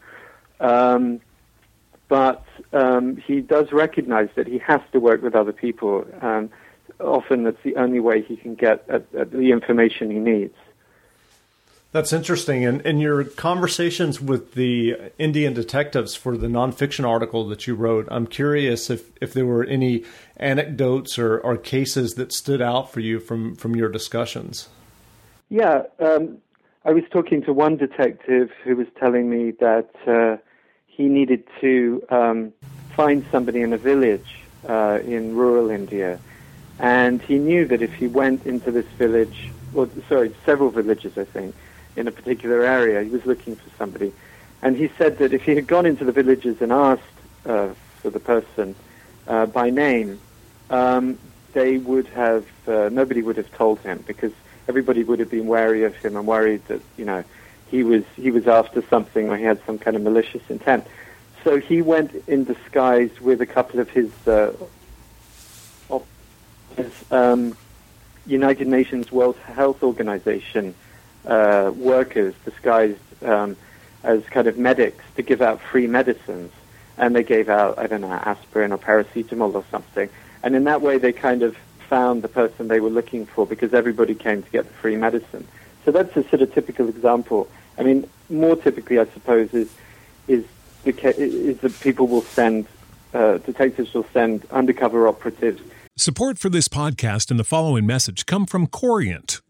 Um, 0.59 1.21
but 2.07 2.43
um, 2.73 3.17
he 3.17 3.39
does 3.39 3.71
recognize 3.71 4.29
that 4.35 4.47
he 4.47 4.57
has 4.59 4.81
to 4.91 4.99
work 4.99 5.21
with 5.21 5.35
other 5.35 5.53
people. 5.53 6.05
Um, 6.21 6.49
often 6.99 7.43
that's 7.43 7.61
the 7.63 7.75
only 7.75 7.99
way 7.99 8.21
he 8.21 8.35
can 8.35 8.55
get 8.55 8.83
at, 8.89 9.05
at 9.15 9.31
the 9.31 9.51
information 9.51 10.09
he 10.09 10.17
needs. 10.17 10.55
That's 11.91 12.13
interesting. 12.13 12.65
And 12.65 12.81
in 12.81 12.99
your 12.99 13.23
conversations 13.23 14.21
with 14.21 14.53
the 14.53 14.95
Indian 15.17 15.53
detectives 15.53 16.13
for 16.13 16.37
the 16.37 16.45
nonfiction 16.45 17.07
article 17.07 17.47
that 17.47 17.65
you 17.65 17.73
wrote, 17.73 18.07
I'm 18.11 18.27
curious 18.27 18.91
if, 18.91 19.09
if 19.19 19.33
there 19.33 19.47
were 19.47 19.63
any 19.63 20.03
anecdotes 20.37 21.17
or, 21.17 21.39
or 21.39 21.57
cases 21.57 22.13
that 22.13 22.31
stood 22.31 22.61
out 22.61 22.91
for 22.91 22.99
you 22.99 23.19
from, 23.19 23.55
from 23.55 23.75
your 23.75 23.89
discussions. 23.89 24.69
Yeah, 25.49 25.83
um, 25.99 26.37
I 26.85 26.91
was 26.91 27.03
talking 27.09 27.41
to 27.43 27.53
one 27.53 27.77
detective 27.77 28.51
who 28.63 28.75
was 28.75 28.87
telling 28.99 29.27
me 29.27 29.51
that 29.59 29.89
uh, 30.07 30.37
he 30.85 31.05
needed 31.05 31.43
to 31.59 32.03
um, 32.09 32.53
find 32.95 33.25
somebody 33.31 33.61
in 33.61 33.73
a 33.73 33.77
village 33.77 34.41
uh, 34.67 34.99
in 35.03 35.35
rural 35.35 35.71
India. 35.71 36.19
And 36.77 37.19
he 37.19 37.39
knew 37.39 37.65
that 37.65 37.81
if 37.81 37.93
he 37.93 38.05
went 38.05 38.45
into 38.45 38.69
this 38.69 38.85
village, 38.97 39.49
or 39.73 39.89
sorry, 40.07 40.35
several 40.45 40.69
villages, 40.69 41.17
I 41.17 41.23
think, 41.23 41.55
in 41.99 42.07
a 42.07 42.11
particular 42.11 42.63
area, 42.63 43.03
he 43.03 43.09
was 43.09 43.25
looking 43.25 43.55
for 43.55 43.69
somebody. 43.77 44.13
And 44.61 44.75
he 44.75 44.89
said 44.97 45.17
that 45.19 45.33
if 45.33 45.43
he 45.43 45.53
had 45.55 45.67
gone 45.67 45.85
into 45.85 46.05
the 46.05 46.11
villages 46.11 46.61
and 46.61 46.71
asked 46.71 47.03
uh, 47.45 47.69
for 48.01 48.09
the 48.09 48.19
person 48.19 48.73
uh, 49.27 49.45
by 49.45 49.69
name, 49.69 50.19
um, 50.69 51.19
they 51.53 51.77
would 51.77 52.07
have, 52.07 52.45
uh, 52.67 52.89
nobody 52.91 53.21
would 53.21 53.37
have 53.37 53.51
told 53.53 53.79
him 53.79 54.03
because 54.07 54.31
everybody 54.67 55.03
would 55.03 55.19
have 55.19 55.29
been 55.29 55.47
wary 55.47 55.83
of 55.83 55.95
him 55.97 56.15
and 56.15 56.25
worried 56.25 56.65
that, 56.67 56.81
you 56.97 57.05
know, 57.05 57.23
he 57.67 57.83
was 57.83 58.03
he 58.15 58.31
was 58.31 58.47
after 58.47 58.81
something 58.89 59.29
or 59.29 59.37
he 59.37 59.43
had 59.43 59.63
some 59.65 59.77
kind 59.77 59.95
of 59.95 60.01
malicious 60.01 60.41
intent. 60.49 60.87
So 61.43 61.59
he 61.59 61.81
went 61.83 62.11
in 62.27 62.43
disguise 62.43 63.11
with 63.21 63.41
a 63.41 63.45
couple 63.45 63.79
of 63.79 63.89
his, 63.89 64.11
uh, 64.27 64.53
his 66.75 66.91
um, 67.11 67.55
United 68.25 68.67
Nations 68.67 69.11
World 69.11 69.37
Health 69.37 69.83
Organization 69.83 70.73
uh, 71.25 71.71
workers 71.75 72.33
disguised 72.45 72.99
um, 73.23 73.55
as 74.03 74.23
kind 74.25 74.47
of 74.47 74.57
medics 74.57 75.03
to 75.15 75.21
give 75.21 75.41
out 75.41 75.61
free 75.61 75.87
medicines. 75.87 76.51
And 76.97 77.15
they 77.15 77.23
gave 77.23 77.49
out, 77.49 77.79
I 77.79 77.87
don't 77.87 78.01
know, 78.01 78.11
aspirin 78.11 78.71
or 78.71 78.77
paracetamol 78.77 79.55
or 79.55 79.63
something. 79.71 80.09
And 80.43 80.55
in 80.55 80.65
that 80.65 80.81
way, 80.81 80.97
they 80.97 81.13
kind 81.13 81.43
of 81.43 81.55
found 81.89 82.21
the 82.21 82.27
person 82.27 82.67
they 82.67 82.79
were 82.79 82.89
looking 82.89 83.25
for 83.25 83.45
because 83.45 83.73
everybody 83.73 84.15
came 84.15 84.43
to 84.43 84.49
get 84.51 84.67
the 84.67 84.73
free 84.73 84.95
medicine. 84.95 85.47
So 85.85 85.91
that's 85.91 86.15
a 86.15 86.27
sort 86.29 86.41
of 86.41 86.53
typical 86.53 86.87
example. 86.87 87.49
I 87.77 87.83
mean, 87.83 88.07
more 88.29 88.55
typically, 88.55 88.99
I 88.99 89.05
suppose, 89.05 89.53
is 89.53 89.73
is 90.27 90.45
the 90.83 90.91
is 91.17 91.57
that 91.59 91.79
people 91.79 92.07
will 92.07 92.21
send 92.21 92.67
uh, 93.13 93.37
detectives 93.39 93.93
will 93.93 94.05
send 94.13 94.45
undercover 94.51 95.07
operatives. 95.07 95.61
Support 95.97 96.37
for 96.37 96.49
this 96.49 96.67
podcast 96.67 97.29
and 97.31 97.39
the 97.39 97.43
following 97.43 97.85
message 97.85 98.25
come 98.25 98.45
from 98.45 98.67
Corient 98.67 99.41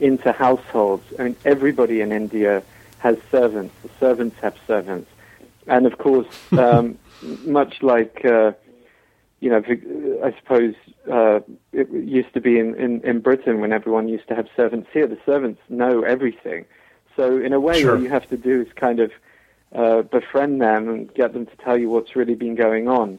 Into 0.00 0.30
households. 0.32 1.04
I 1.18 1.24
mean, 1.24 1.36
everybody 1.44 2.00
in 2.00 2.12
India 2.12 2.62
has 2.98 3.16
servants. 3.30 3.74
The 3.82 3.90
servants 3.98 4.36
have 4.40 4.56
servants. 4.66 5.10
And 5.66 5.86
of 5.86 5.98
course, 5.98 6.28
um, 6.52 6.98
much 7.44 7.82
like, 7.82 8.24
uh, 8.24 8.52
you 9.40 9.50
know, 9.50 9.62
I 10.24 10.32
suppose 10.38 10.74
uh, 11.10 11.40
it 11.72 11.90
used 11.90 12.32
to 12.34 12.40
be 12.40 12.58
in, 12.58 12.74
in, 12.76 13.00
in 13.02 13.20
Britain 13.20 13.60
when 13.60 13.72
everyone 13.72 14.08
used 14.08 14.28
to 14.28 14.34
have 14.34 14.48
servants 14.56 14.88
here, 14.92 15.06
the 15.06 15.18
servants 15.26 15.60
know 15.68 16.02
everything. 16.02 16.64
So 17.16 17.38
in 17.38 17.52
a 17.52 17.60
way, 17.60 17.80
Sure. 17.80 17.94
what 17.94 18.02
you 18.02 18.08
have 18.08 18.28
to 18.30 18.36
do 18.36 18.60
is 18.62 18.72
kind 18.74 19.00
of 19.00 19.10
uh, 19.74 20.02
befriend 20.02 20.60
them 20.60 20.88
and 20.88 21.12
get 21.14 21.32
them 21.32 21.46
to 21.46 21.56
tell 21.56 21.76
you 21.76 21.90
what's 21.90 22.14
really 22.16 22.34
been 22.36 22.54
going 22.54 22.88
on. 22.88 23.18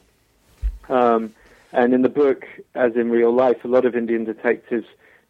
Um, 0.88 1.34
and 1.72 1.94
in 1.94 2.02
the 2.02 2.10
book, 2.10 2.46
as 2.74 2.96
in 2.96 3.12
real 3.12 3.32
life, 3.34 3.64
a 3.64 3.68
lot 3.68 3.86
of 3.86 3.96
Indian 3.96 4.24
detectives 4.24 4.88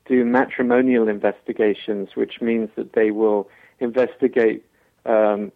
do 0.10 0.26
matrimonial 0.26 1.08
investigations, 1.08 2.10
which 2.16 2.42
means 2.42 2.70
that 2.76 2.94
they 2.94 3.12
will 3.12 3.48
investigate 3.80 4.66
um, 5.06 5.52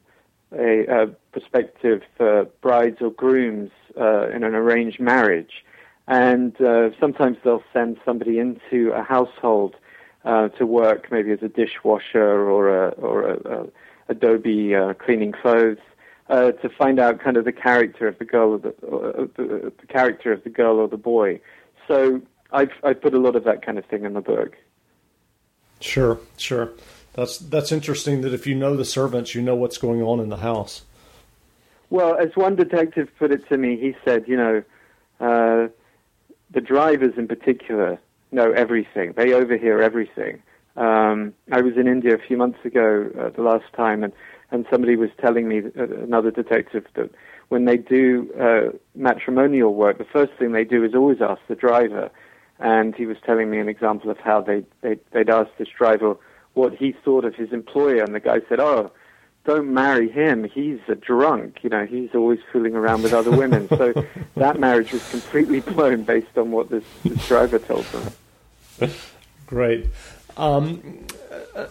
a, 0.58 0.86
a 0.86 1.08
prospective 1.34 2.02
uh, 2.20 2.44
brides 2.62 3.00
or 3.02 3.12
grooms 3.12 3.72
uh, 4.00 4.30
in 4.30 4.44
an 4.44 4.54
arranged 4.54 5.00
marriage. 5.00 5.66
And 6.08 6.54
uh, 6.62 6.90
sometimes 7.00 7.38
they'll 7.44 7.64
send 7.74 7.98
somebody 8.06 8.38
into 8.38 8.92
a 8.92 9.04
household 9.04 9.76
uh, 10.24 10.50
to 10.50 10.66
work, 10.66 11.12
maybe 11.12 11.32
as 11.32 11.42
a 11.42 11.50
dishwasher 11.50 12.50
or 12.50 12.64
a, 12.70 12.90
or 12.90 13.16
a, 13.32 13.68
a 14.10 14.16
dhobi 14.16 14.64
uh, 14.80 14.94
cleaning 14.94 15.32
clothes, 15.32 15.84
uh, 16.30 16.52
to 16.52 16.70
find 16.70 17.00
out 17.00 17.20
kind 17.20 17.38
of 17.38 17.46
the 17.46 17.52
character 17.52 18.08
of 18.08 18.18
the 18.20 18.26
girl 18.26 18.54
or 18.54 19.28
the, 19.38 19.74
the 19.82 19.88
character 19.88 20.32
of 20.32 20.44
the 20.44 20.50
girl 20.50 20.78
or 20.78 20.88
the 20.88 20.98
boy. 20.98 21.40
So 21.88 22.22
I've 22.54 22.72
I 22.84 22.94
put 22.94 23.14
a 23.14 23.20
lot 23.20 23.36
of 23.36 23.44
that 23.44 23.66
kind 23.66 23.78
of 23.78 23.86
thing 23.86 24.06
in 24.06 24.14
the 24.14 24.22
book. 24.22 24.56
Sure, 25.80 26.20
sure. 26.38 26.72
That's 27.14 27.38
that's 27.38 27.72
interesting. 27.72 28.22
That 28.22 28.34
if 28.34 28.48
you 28.48 28.56
know 28.56 28.78
the 28.78 28.86
servants, 28.86 29.36
you 29.36 29.42
know 29.42 29.56
what's 29.56 29.78
going 29.78 30.02
on 30.02 30.20
in 30.20 30.30
the 30.30 30.38
house. 30.38 30.84
Well, 31.90 32.16
as 32.16 32.36
one 32.36 32.56
detective 32.56 33.10
put 33.20 33.32
it 33.32 33.48
to 33.50 33.58
me, 33.58 33.78
he 33.78 33.96
said, 34.04 34.28
you 34.28 34.36
know, 34.36 34.64
uh, 35.20 35.68
the 36.50 36.62
drivers 36.62 37.14
in 37.18 37.28
particular 37.28 38.00
know 38.32 38.52
everything. 38.52 39.14
They 39.16 39.34
overhear 39.34 39.82
everything. 39.82 40.42
Um, 40.76 41.34
I 41.52 41.62
was 41.62 41.78
in 41.78 41.88
India 41.88 42.16
a 42.16 42.18
few 42.18 42.36
months 42.36 42.58
ago, 42.66 43.12
uh, 43.20 43.30
the 43.30 43.44
last 43.44 43.72
time, 43.76 44.04
and, 44.04 44.12
and 44.50 44.66
somebody 44.72 44.96
was 44.96 45.12
telling 45.22 45.48
me, 45.48 45.62
uh, 45.78 45.84
another 46.02 46.32
detective, 46.32 46.86
that 46.96 47.12
when 47.50 47.66
they 47.66 47.78
do 47.78 48.34
uh, 48.40 48.76
matrimonial 48.96 49.76
work, 49.76 50.00
the 50.00 50.06
first 50.06 50.34
thing 50.40 50.52
they 50.52 50.64
do 50.64 50.84
is 50.84 50.96
always 50.96 51.22
ask 51.22 51.42
the 51.48 51.56
driver. 51.56 52.10
And 52.60 52.96
he 52.96 53.06
was 53.06 53.18
telling 53.26 53.50
me 53.50 53.60
an 53.60 53.68
example 53.68 54.10
of 54.10 54.18
how 54.20 54.42
they, 54.42 54.64
they, 54.82 54.98
they'd 55.12 55.30
ask 55.30 55.50
this 55.58 55.68
driver 55.68 56.16
what 56.54 56.74
he 56.76 56.92
thought 56.92 57.26
of 57.26 57.36
his 57.36 57.52
employer, 57.52 58.04
and 58.04 58.14
the 58.14 58.20
guy 58.20 58.40
said, 58.48 58.60
oh, 58.60 58.92
don't 59.46 59.74
marry 59.74 60.10
him. 60.10 60.44
He's 60.46 60.80
a 60.88 60.96
drunk. 60.96 61.60
You 61.64 61.70
know, 61.70 61.86
he's 61.86 62.12
always 62.14 62.40
fooling 62.52 62.76
around 62.76 63.04
with 63.04 63.14
other 63.14 63.32
women. 63.32 63.68
so 63.70 63.94
that 64.36 64.60
marriage 64.60 64.94
was 64.94 65.10
completely 65.10 65.60
blown 65.60 66.04
based 66.04 66.38
on 66.38 66.52
what 66.52 66.70
this, 66.70 66.84
this 67.04 67.28
driver 67.28 67.60
told 67.60 67.86
them. 67.86 68.92
Great. 69.48 69.88
Um, 70.38 71.06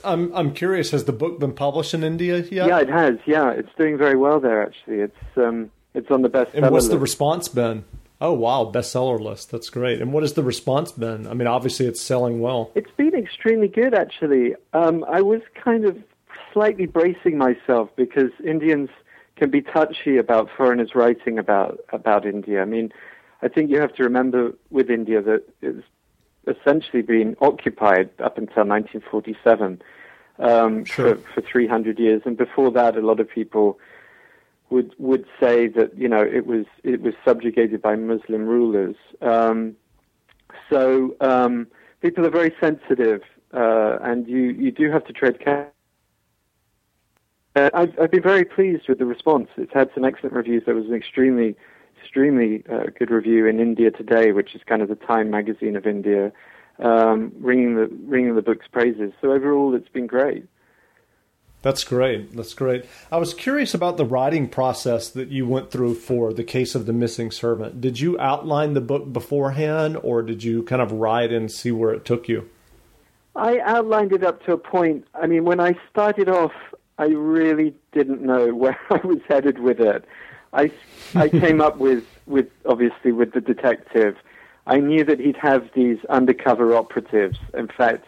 I'm 0.04 0.32
I'm 0.34 0.54
curious. 0.54 0.90
Has 0.92 1.04
the 1.04 1.12
book 1.12 1.40
been 1.40 1.52
published 1.52 1.94
in 1.94 2.04
India 2.04 2.38
yet? 2.38 2.68
Yeah, 2.68 2.78
it 2.78 2.88
has. 2.88 3.18
Yeah, 3.26 3.50
it's 3.50 3.74
doing 3.76 3.98
very 3.98 4.16
well 4.16 4.38
there. 4.38 4.62
Actually, 4.62 5.00
it's 5.00 5.36
um, 5.36 5.70
it's 5.94 6.10
on 6.10 6.22
the 6.22 6.28
best. 6.28 6.54
And 6.54 6.70
what's 6.70 6.86
the 6.86 6.92
list. 6.92 7.02
response 7.02 7.48
been? 7.48 7.84
Oh 8.22 8.32
wow, 8.34 8.70
bestseller 8.72 9.20
list. 9.20 9.50
That's 9.50 9.68
great. 9.68 10.00
And 10.00 10.12
what 10.12 10.22
has 10.22 10.34
the 10.34 10.44
response 10.44 10.92
been? 10.92 11.26
I 11.26 11.34
mean, 11.34 11.48
obviously 11.48 11.86
it's 11.86 12.00
selling 12.00 12.40
well. 12.40 12.70
It's 12.76 12.90
been 12.96 13.16
extremely 13.16 13.66
good, 13.66 13.94
actually. 13.94 14.54
Um, 14.72 15.04
I 15.08 15.22
was 15.22 15.40
kind 15.56 15.84
of 15.84 15.98
slightly 16.52 16.86
bracing 16.86 17.36
myself 17.36 17.90
because 17.96 18.30
Indians 18.46 18.90
can 19.34 19.50
be 19.50 19.60
touchy 19.60 20.18
about 20.18 20.48
foreigners 20.56 20.94
writing 20.94 21.36
about 21.36 21.80
about 21.92 22.24
India. 22.24 22.62
I 22.62 22.64
mean, 22.64 22.92
I 23.42 23.48
think 23.48 23.70
you 23.70 23.80
have 23.80 23.92
to 23.96 24.04
remember 24.04 24.52
with 24.70 24.88
India 24.88 25.20
that 25.20 25.42
it's 25.60 25.84
essentially 26.46 27.02
been 27.02 27.36
occupied 27.40 28.10
up 28.20 28.38
until 28.38 28.64
1947 28.64 29.82
um, 30.38 30.84
Sure. 30.84 31.16
for, 31.16 31.40
for 31.40 31.40
300 31.40 31.98
years, 31.98 32.22
and 32.24 32.36
before 32.36 32.70
that, 32.70 32.96
a 32.96 33.00
lot 33.00 33.18
of 33.18 33.28
people 33.28 33.80
would 34.72 34.94
would 34.98 35.26
say 35.38 35.68
that 35.68 35.96
you 35.96 36.08
know 36.08 36.22
it 36.22 36.46
was 36.46 36.66
it 36.82 37.00
was 37.02 37.14
subjugated 37.24 37.80
by 37.80 37.94
Muslim 37.96 38.46
rulers. 38.46 38.96
Um, 39.20 39.76
so 40.70 41.14
um, 41.20 41.66
people 42.00 42.26
are 42.26 42.30
very 42.30 42.54
sensitive, 42.60 43.22
uh, 43.52 43.98
and 44.02 44.26
you, 44.26 44.40
you 44.64 44.70
do 44.70 44.90
have 44.90 45.04
to 45.06 45.12
tread 45.12 45.38
carefully. 45.38 45.70
Uh, 47.54 47.68
I've, 47.74 47.92
I've 48.00 48.10
been 48.10 48.22
very 48.22 48.44
pleased 48.44 48.88
with 48.88 48.98
the 48.98 49.04
response. 49.04 49.48
It's 49.56 49.72
had 49.74 49.90
some 49.94 50.04
excellent 50.04 50.34
reviews. 50.34 50.62
There 50.64 50.74
was 50.74 50.86
an 50.86 50.94
extremely, 50.94 51.54
extremely 52.00 52.64
uh, 52.72 52.84
good 52.98 53.10
review 53.10 53.46
in 53.46 53.60
India 53.60 53.90
Today, 53.90 54.32
which 54.32 54.54
is 54.54 54.62
kind 54.64 54.80
of 54.80 54.88
the 54.88 54.94
Time 54.94 55.30
magazine 55.30 55.76
of 55.76 55.86
India, 55.86 56.32
um, 56.78 57.32
ringing 57.38 57.76
the 57.76 57.88
ringing 58.06 58.34
the 58.34 58.42
book's 58.42 58.68
praises. 58.68 59.12
So 59.20 59.32
overall, 59.32 59.74
it's 59.74 59.88
been 59.90 60.06
great. 60.06 60.46
That's 61.62 61.84
great. 61.84 62.34
That's 62.36 62.54
great. 62.54 62.84
I 63.10 63.18
was 63.18 63.34
curious 63.34 63.72
about 63.72 63.96
the 63.96 64.04
writing 64.04 64.48
process 64.48 65.08
that 65.10 65.28
you 65.28 65.46
went 65.46 65.70
through 65.70 65.94
for 65.94 66.32
the 66.32 66.42
case 66.42 66.74
of 66.74 66.86
the 66.86 66.92
missing 66.92 67.30
servant. 67.30 67.80
Did 67.80 68.00
you 68.00 68.18
outline 68.18 68.74
the 68.74 68.80
book 68.80 69.12
beforehand, 69.12 69.96
or 70.02 70.22
did 70.22 70.42
you 70.42 70.64
kind 70.64 70.82
of 70.82 70.90
write 70.90 71.32
and 71.32 71.50
see 71.50 71.70
where 71.70 71.94
it 71.94 72.04
took 72.04 72.28
you? 72.28 72.50
I 73.36 73.60
outlined 73.60 74.12
it 74.12 74.24
up 74.24 74.44
to 74.44 74.52
a 74.52 74.58
point. 74.58 75.06
I 75.14 75.26
mean, 75.26 75.44
when 75.44 75.60
I 75.60 75.78
started 75.88 76.28
off, 76.28 76.52
I 76.98 77.06
really 77.06 77.74
didn't 77.92 78.22
know 78.22 78.52
where 78.54 78.78
I 78.90 79.00
was 79.06 79.20
headed 79.28 79.60
with 79.60 79.80
it. 79.80 80.04
I, 80.52 80.72
I 81.14 81.28
came 81.44 81.60
up 81.60 81.78
with, 81.78 82.04
with, 82.26 82.48
obviously, 82.66 83.12
with 83.12 83.32
the 83.32 83.40
detective. 83.40 84.16
I 84.66 84.78
knew 84.78 85.04
that 85.04 85.20
he'd 85.20 85.36
have 85.36 85.70
these 85.74 85.98
undercover 86.08 86.74
operatives. 86.74 87.38
In 87.54 87.68
fact, 87.68 88.06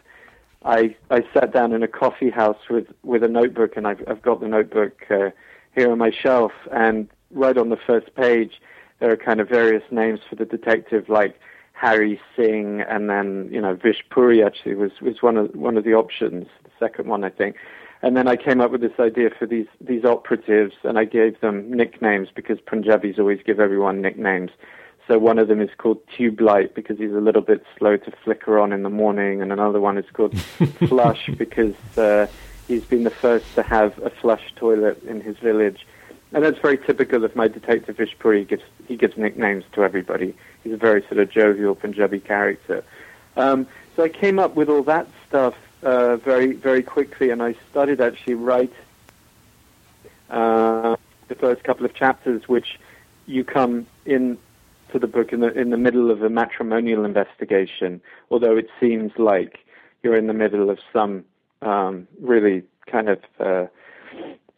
I, 0.65 0.97
I 1.11 1.23
sat 1.35 1.53
down 1.53 1.73
in 1.73 1.83
a 1.83 1.89
coffee 1.89 2.31
house 2.31 2.59
with, 2.71 2.87
with 3.03 3.23
a 3.23 3.29
notebook, 3.29 3.77
and 3.77 3.87
I've, 3.87 4.03
I've 4.09 4.23
got 4.23 4.41
the 4.41 4.49
notebook 4.49 5.03
uh, 5.11 5.31
here 5.75 5.91
on 5.91 5.99
my 5.99 6.11
shelf. 6.11 6.53
And 6.73 7.09
right 7.31 7.57
on 7.57 7.69
the 7.69 7.77
first 7.77 8.15
page, 8.15 8.61
there 9.01 9.11
are 9.11 9.17
kind 9.17 9.41
of 9.41 9.49
various 9.49 9.83
names 9.91 10.21
for 10.29 10.37
the 10.37 10.45
detective, 10.45 11.09
like 11.09 11.39
Harry 11.75 12.21
Singh, 12.35 12.81
and 12.81 13.11
then 13.11 13.49
you 13.51 13.61
know 13.61 13.75
Vish 13.75 14.03
Puri 14.09 14.43
actually 14.43 14.75
was 14.75 14.93
was 15.03 15.21
one 15.21 15.37
of 15.37 15.55
one 15.55 15.77
of 15.77 15.85
the 15.85 15.93
options, 15.93 16.47
the 16.63 16.71
second 16.79 17.09
one 17.09 17.25
I 17.25 17.31
think. 17.31 17.57
And 18.01 18.17
then 18.17 18.29
I 18.29 18.37
came 18.37 18.61
up 18.61 18.71
with 18.71 18.81
this 18.81 18.99
idea 19.01 19.31
for 19.37 19.47
these 19.47 19.67
these 19.81 20.05
operatives, 20.05 20.75
and 20.85 20.99
I 20.99 21.05
gave 21.05 21.41
them 21.41 21.71
nicknames 21.71 22.29
because 22.35 22.59
Punjabis 22.61 23.19
always 23.19 23.41
give 23.45 23.61
everyone 23.61 24.01
nicknames. 24.01 24.51
So 25.07 25.19
one 25.19 25.39
of 25.39 25.49
them 25.49 25.61
is 25.61 25.71
called 25.77 26.01
Tube 26.17 26.41
Light 26.41 26.75
because 26.75 26.99
he's 26.99 27.13
a 27.13 27.21
little 27.21 27.43
bit 27.43 27.65
slow 27.79 27.97
to 27.99 28.11
flicker 28.25 28.59
on 28.59 28.73
in 28.73 28.83
the 28.83 28.91
morning, 28.91 29.43
and 29.43 29.53
another 29.53 29.81
one 29.81 29.99
is 29.99 30.07
called 30.13 30.39
Flush 30.89 31.29
because 31.37 31.75
uh, 31.99 32.27
he's 32.67 32.85
been 32.85 33.05
the 33.05 33.11
first 33.11 33.55
to 33.55 33.63
have 33.63 33.99
a 33.99 34.09
flush 34.09 34.53
toilet 34.57 35.03
in 35.05 35.21
his 35.21 35.37
village. 35.39 35.87
And 36.33 36.43
that's 36.43 36.59
very 36.59 36.79
typical 36.79 37.25
of 37.25 37.37
my 37.37 37.49
detective 37.49 37.99
Vish 37.99 38.17
Puri. 38.19 38.41
He 38.41 38.45
gives 38.45 38.63
he 38.89 38.97
gives 38.97 39.17
nicknames 39.17 39.65
to 39.75 39.85
everybody. 39.85 40.35
He's 40.65 40.73
a 40.73 40.77
very 40.77 41.03
sort 41.03 41.19
of 41.19 41.31
jovial 41.31 41.75
Punjabi 41.75 42.21
character. 42.21 42.83
Um, 43.37 43.67
so 43.95 44.05
I 44.05 44.09
came 44.09 44.39
up 44.39 44.57
with 44.57 44.69
all 44.69 44.83
that 44.85 45.07
stuff 45.29 45.55
uh, 45.83 46.17
very 46.17 46.53
very 46.53 46.83
quickly, 46.83 47.31
and 47.31 47.43
I 47.43 47.55
started 47.71 48.01
actually 48.01 48.35
write 48.35 48.73
uh, 50.31 50.97
the 51.29 51.35
first 51.35 51.63
couple 51.63 51.85
of 51.85 51.95
chapters, 51.95 52.49
which 52.49 52.81
you 53.27 53.45
come 53.45 53.87
in 54.05 54.39
to 54.95 54.99
the 55.01 55.09
book 55.09 55.33
in 55.33 55.41
the 55.41 55.53
in 55.53 55.71
the 55.71 55.77
middle 55.77 56.11
of 56.11 56.23
a 56.23 56.31
matrimonial 56.31 57.05
investigation. 57.05 58.01
Although 58.31 58.57
it 58.57 58.69
seems 58.81 59.13
like 59.19 59.59
you're 60.03 60.17
in 60.17 60.29
the 60.29 60.33
middle 60.33 60.71
of 60.71 60.79
some 60.93 61.25
um, 61.63 62.07
really 62.21 62.63
kind 62.91 63.09
of 63.09 63.19
uh, 63.41 63.67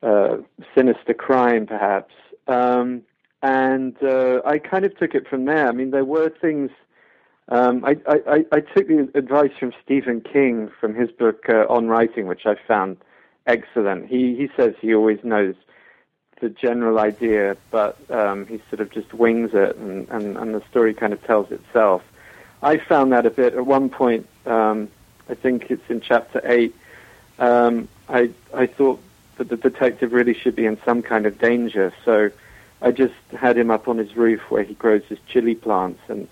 uh, 0.03 0.37
sinister 0.77 1.15
crime, 1.15 1.67
perhaps. 1.67 2.15
Um, 2.47 3.03
and 3.43 3.97
uh, 4.03 4.41
I 4.45 4.59
kind 4.59 4.85
of 4.85 4.97
took 4.99 5.15
it 5.15 5.27
from 5.27 5.47
there. 5.47 5.69
I 5.69 5.73
mean, 5.73 5.91
there 5.91 6.05
were 6.05 6.29
things. 6.29 6.71
Um, 7.49 7.85
I, 7.85 7.97
I, 8.09 8.45
I 8.51 8.61
took 8.61 8.89
the 8.89 9.09
advice 9.15 9.53
from 9.59 9.73
Stephen 9.85 10.21
King 10.21 10.69
from 10.81 10.95
his 10.95 11.11
book 11.13 11.45
uh, 11.49 11.65
on 11.71 11.87
writing, 11.87 12.27
which 12.27 12.43
I 12.45 12.57
found 12.67 12.99
excellent. 13.47 14.09
He 14.09 14.37
he 14.37 14.49
says 14.57 14.75
he 14.81 14.95
always 14.95 15.19
knows 15.23 15.55
the 16.41 16.49
general 16.49 16.99
idea, 16.99 17.57
but 17.71 17.99
um, 18.11 18.47
he 18.47 18.61
sort 18.71 18.81
of 18.81 18.91
just 18.91 19.13
wings 19.15 19.51
it, 19.55 19.77
and, 19.77 20.09
and, 20.11 20.37
and 20.37 20.55
the 20.55 20.63
story 20.71 20.95
kind 20.95 21.13
of 21.13 21.23
tells 21.25 21.51
itself. 21.51 22.03
I 22.63 22.79
found 22.79 23.13
that 23.13 23.27
a 23.27 23.31
bit 23.31 23.55
at 23.55 23.67
one 23.67 23.89
point. 23.89 24.27
Um, 24.45 24.89
I 25.29 25.35
think 25.35 25.71
it's 25.71 25.89
in 25.89 26.01
chapter 26.01 26.41
eight. 26.45 26.75
Um, 27.39 27.89
I 28.09 28.31
I 28.55 28.67
thought 28.67 29.01
that 29.39 29.49
the 29.49 29.57
detective 29.57 30.13
really 30.13 30.35
should 30.35 30.57
be 30.57 30.67
in 30.67 30.79
some 30.85 31.03
kind 31.03 31.27
of 31.27 31.39
danger, 31.39 31.93
so 32.05 32.31
I 32.81 32.91
just 32.93 33.15
had 33.37 33.57
him 33.59 33.71
up 33.71 33.89
on 33.89 33.99
his 33.99 34.17
roof 34.17 34.41
where 34.51 34.63
he 34.63 34.75
grows 34.75 35.03
his 35.05 35.19
chili 35.29 35.55
plants, 35.55 36.01
and 36.09 36.29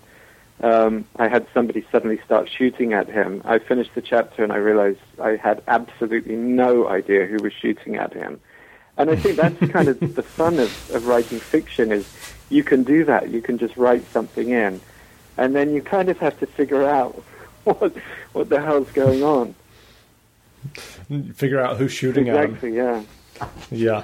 um, 0.61 1.05
I 1.17 1.27
had 1.27 1.45
somebody 1.53 1.85
suddenly 1.91 2.19
start 2.25 2.49
shooting 2.49 2.93
at 2.93 3.07
him. 3.07 3.41
I 3.45 3.59
finished 3.59 3.91
the 3.93 4.01
chapter 4.01 4.43
and 4.43 4.53
I 4.53 4.57
realized 4.57 4.99
I 5.21 5.35
had 5.35 5.61
absolutely 5.67 6.35
no 6.35 6.87
idea 6.87 7.25
who 7.25 7.43
was 7.43 7.53
shooting 7.53 7.97
at 7.97 8.13
him. 8.13 8.39
And 8.97 9.09
I 9.09 9.15
think 9.15 9.35
that's 9.35 9.71
kind 9.71 9.89
of 9.89 9.99
the 9.99 10.23
fun 10.23 10.59
of, 10.59 10.91
of 10.91 11.07
writing 11.07 11.39
fiction 11.39 11.91
is 11.91 12.09
you 12.49 12.63
can 12.63 12.83
do 12.83 13.03
that. 13.05 13.29
You 13.29 13.41
can 13.41 13.57
just 13.57 13.75
write 13.75 14.05
something 14.11 14.49
in, 14.49 14.79
and 15.37 15.55
then 15.55 15.73
you 15.73 15.81
kind 15.81 16.09
of 16.09 16.17
have 16.19 16.39
to 16.39 16.45
figure 16.45 16.87
out 16.87 17.13
what 17.63 17.95
what 18.33 18.49
the 18.49 18.61
hell's 18.61 18.91
going 18.91 19.23
on. 19.23 19.55
Figure 21.33 21.59
out 21.59 21.77
who's 21.77 21.91
shooting 21.91 22.27
exactly, 22.27 22.79
at 22.79 22.95
him. 22.95 23.07
Exactly. 23.35 23.77
Yeah. 23.77 24.03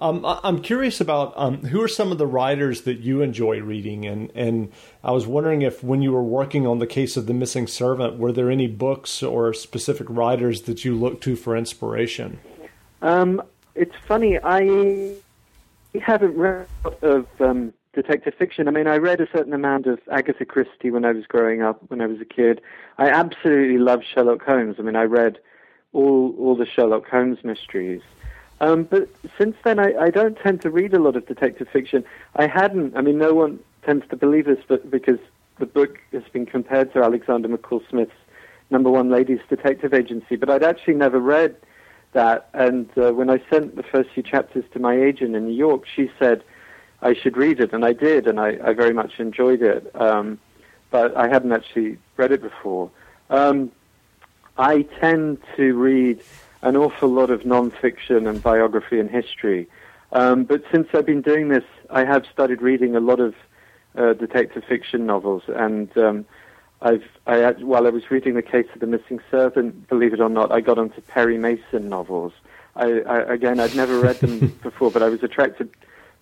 Um, 0.00 0.24
I'm 0.24 0.62
curious 0.62 1.00
about 1.00 1.32
um, 1.36 1.64
who 1.64 1.82
are 1.82 1.88
some 1.88 2.12
of 2.12 2.18
the 2.18 2.26
writers 2.26 2.82
that 2.82 3.00
you 3.00 3.20
enjoy 3.20 3.60
reading, 3.60 4.06
and 4.06 4.30
and 4.32 4.70
I 5.02 5.10
was 5.10 5.26
wondering 5.26 5.62
if 5.62 5.82
when 5.82 6.02
you 6.02 6.12
were 6.12 6.22
working 6.22 6.68
on 6.68 6.78
the 6.78 6.86
case 6.86 7.16
of 7.16 7.26
the 7.26 7.34
missing 7.34 7.66
servant, 7.66 8.16
were 8.16 8.30
there 8.30 8.48
any 8.48 8.68
books 8.68 9.24
or 9.24 9.52
specific 9.52 10.06
writers 10.08 10.62
that 10.62 10.84
you 10.84 10.94
looked 10.94 11.24
to 11.24 11.34
for 11.34 11.56
inspiration? 11.56 12.38
Um, 13.02 13.42
it's 13.78 13.94
funny, 14.06 14.38
I 14.42 15.14
haven't 16.00 16.36
read 16.36 16.66
of 17.02 17.26
um, 17.40 17.72
detective 17.94 18.34
fiction. 18.34 18.68
I 18.68 18.70
mean, 18.70 18.86
I 18.86 18.96
read 18.96 19.20
a 19.20 19.28
certain 19.30 19.52
amount 19.52 19.86
of 19.86 20.00
Agatha 20.10 20.44
Christie 20.44 20.90
when 20.90 21.04
I 21.04 21.12
was 21.12 21.26
growing 21.26 21.62
up, 21.62 21.82
when 21.88 22.00
I 22.00 22.06
was 22.06 22.20
a 22.20 22.24
kid. 22.24 22.60
I 22.98 23.08
absolutely 23.08 23.78
love 23.78 24.02
Sherlock 24.02 24.42
Holmes. 24.42 24.76
I 24.78 24.82
mean, 24.82 24.96
I 24.96 25.04
read 25.04 25.38
all 25.92 26.34
all 26.38 26.56
the 26.56 26.66
Sherlock 26.66 27.08
Holmes 27.08 27.38
mysteries. 27.44 28.02
Um, 28.60 28.84
but 28.84 29.08
since 29.38 29.56
then, 29.62 29.78
I, 29.78 29.94
I 29.94 30.10
don't 30.10 30.36
tend 30.36 30.62
to 30.62 30.70
read 30.70 30.92
a 30.92 30.98
lot 30.98 31.16
of 31.16 31.26
detective 31.26 31.68
fiction. 31.72 32.04
I 32.36 32.46
hadn't. 32.46 32.96
I 32.96 33.00
mean, 33.00 33.18
no 33.18 33.32
one 33.32 33.60
tends 33.84 34.06
to 34.08 34.16
believe 34.16 34.46
this, 34.46 34.58
but 34.66 34.90
because 34.90 35.20
the 35.58 35.66
book 35.66 35.98
has 36.12 36.24
been 36.32 36.46
compared 36.46 36.92
to 36.92 37.02
Alexander 37.02 37.48
McCall 37.48 37.88
Smith's 37.88 38.12
Number 38.70 38.90
One 38.90 39.10
Ladies 39.10 39.40
Detective 39.48 39.94
Agency, 39.94 40.36
but 40.36 40.50
I'd 40.50 40.62
actually 40.62 40.94
never 40.94 41.18
read 41.18 41.56
that. 42.12 42.48
And 42.54 42.88
uh, 42.96 43.12
when 43.12 43.30
I 43.30 43.42
sent 43.50 43.76
the 43.76 43.82
first 43.82 44.10
few 44.10 44.22
chapters 44.22 44.64
to 44.72 44.78
my 44.78 44.94
agent 44.94 45.36
in 45.36 45.46
New 45.46 45.54
York, 45.54 45.84
she 45.86 46.10
said 46.18 46.42
I 47.02 47.14
should 47.14 47.36
read 47.36 47.60
it, 47.60 47.72
and 47.72 47.84
I 47.84 47.92
did, 47.92 48.26
and 48.26 48.40
I, 48.40 48.58
I 48.62 48.72
very 48.72 48.92
much 48.92 49.18
enjoyed 49.18 49.62
it. 49.62 49.90
Um, 49.94 50.38
but 50.90 51.16
I 51.16 51.28
hadn't 51.28 51.52
actually 51.52 51.98
read 52.16 52.32
it 52.32 52.42
before. 52.42 52.90
Um, 53.30 53.70
I 54.56 54.82
tend 55.00 55.38
to 55.56 55.74
read 55.74 56.22
an 56.62 56.76
awful 56.76 57.08
lot 57.08 57.30
of 57.30 57.46
non-fiction 57.46 58.26
and 58.26 58.42
biography 58.42 58.98
and 58.98 59.10
history. 59.10 59.68
Um, 60.12 60.44
but 60.44 60.64
since 60.72 60.88
I've 60.94 61.06
been 61.06 61.22
doing 61.22 61.48
this, 61.48 61.64
I 61.90 62.04
have 62.04 62.24
started 62.32 62.62
reading 62.62 62.96
a 62.96 63.00
lot 63.00 63.20
of 63.20 63.34
uh, 63.96 64.14
detective 64.14 64.64
fiction 64.64 65.06
novels, 65.06 65.42
and 65.48 65.96
um, 65.98 66.24
I've 66.80 67.04
I, 67.26 67.50
while 67.52 67.86
I 67.86 67.90
was 67.90 68.10
reading 68.10 68.34
the 68.34 68.42
case 68.42 68.66
of 68.74 68.80
the 68.80 68.86
missing 68.86 69.20
servant, 69.30 69.88
believe 69.88 70.12
it 70.12 70.20
or 70.20 70.28
not, 70.28 70.52
I 70.52 70.60
got 70.60 70.78
onto 70.78 71.00
Perry 71.02 71.38
Mason 71.38 71.88
novels. 71.88 72.32
I, 72.76 73.00
I 73.00 73.34
again, 73.34 73.58
I'd 73.60 73.74
never 73.74 73.98
read 73.98 74.16
them 74.16 74.48
before, 74.62 74.90
but 74.90 75.02
I 75.02 75.08
was 75.08 75.22
attracted 75.22 75.70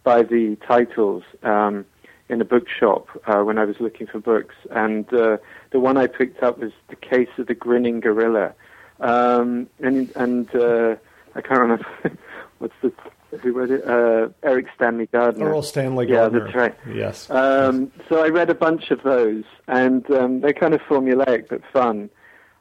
by 0.02 0.22
the 0.22 0.56
titles 0.66 1.24
um, 1.42 1.84
in 2.28 2.40
a 2.40 2.44
bookshop 2.44 3.08
uh, 3.26 3.42
when 3.42 3.58
I 3.58 3.64
was 3.64 3.80
looking 3.80 4.06
for 4.06 4.18
books, 4.18 4.54
and 4.70 5.12
uh, 5.12 5.36
the 5.70 5.80
one 5.80 5.96
I 5.96 6.06
picked 6.06 6.42
up 6.42 6.58
was 6.58 6.72
the 6.88 6.96
case 6.96 7.28
of 7.38 7.46
the 7.46 7.54
grinning 7.54 8.00
gorilla 8.00 8.54
um, 9.00 9.68
and 9.80 10.10
and 10.16 10.54
uh, 10.54 10.96
I 11.34 11.40
can't 11.40 11.60
remember 11.60 11.86
what's 12.58 12.74
the 12.82 12.92
who 13.40 13.52
wrote 13.52 13.70
it? 13.70 13.86
Uh, 13.86 14.28
Eric 14.42 14.66
Stanley 14.74 15.06
Gardner. 15.06 15.46
Erle 15.46 15.64
Stanley 15.64 16.06
Gardner. 16.06 16.38
Yeah, 16.38 16.44
that's 16.44 16.56
right. 16.56 16.74
Yes. 16.94 17.30
Um, 17.30 17.92
so 18.08 18.24
I 18.24 18.28
read 18.28 18.50
a 18.50 18.54
bunch 18.54 18.90
of 18.90 19.02
those, 19.02 19.44
and 19.66 20.08
um, 20.10 20.40
they're 20.40 20.52
kind 20.52 20.74
of 20.74 20.80
formulaic 20.82 21.48
but 21.48 21.60
fun. 21.72 22.10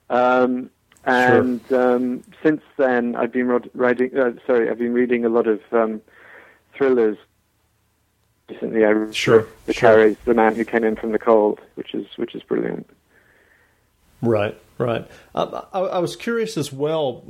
Um, 0.09 0.69
and 1.05 1.61
sure. 1.67 1.95
um, 1.95 2.23
since 2.41 2.61
then, 2.77 3.15
I've 3.15 3.31
been 3.31 3.47
writing. 3.73 4.17
Uh, 4.17 4.31
sorry, 4.47 4.69
I've 4.69 4.79
been 4.79 4.93
reading 4.93 5.25
a 5.25 5.29
lot 5.29 5.47
of 5.47 5.61
um, 5.71 6.01
thrillers. 6.75 7.17
Recently, 8.49 8.85
I 8.85 8.89
read 8.89 9.15
sure. 9.15 9.47
The 9.65 9.73
sure. 9.73 9.89
Carries, 9.89 10.17
The 10.25 10.33
Man 10.33 10.55
Who 10.55 10.65
Came 10.65 10.83
In 10.83 10.95
From 10.95 11.11
the 11.11 11.19
Cold, 11.19 11.59
which 11.75 11.93
is 11.93 12.05
which 12.17 12.35
is 12.35 12.43
brilliant. 12.43 12.89
Right, 14.21 14.57
right. 14.77 15.07
Um, 15.33 15.61
I, 15.73 15.79
I, 15.79 15.99
was 15.99 16.15
curious 16.15 16.57
as 16.57 16.71
well. 16.71 17.23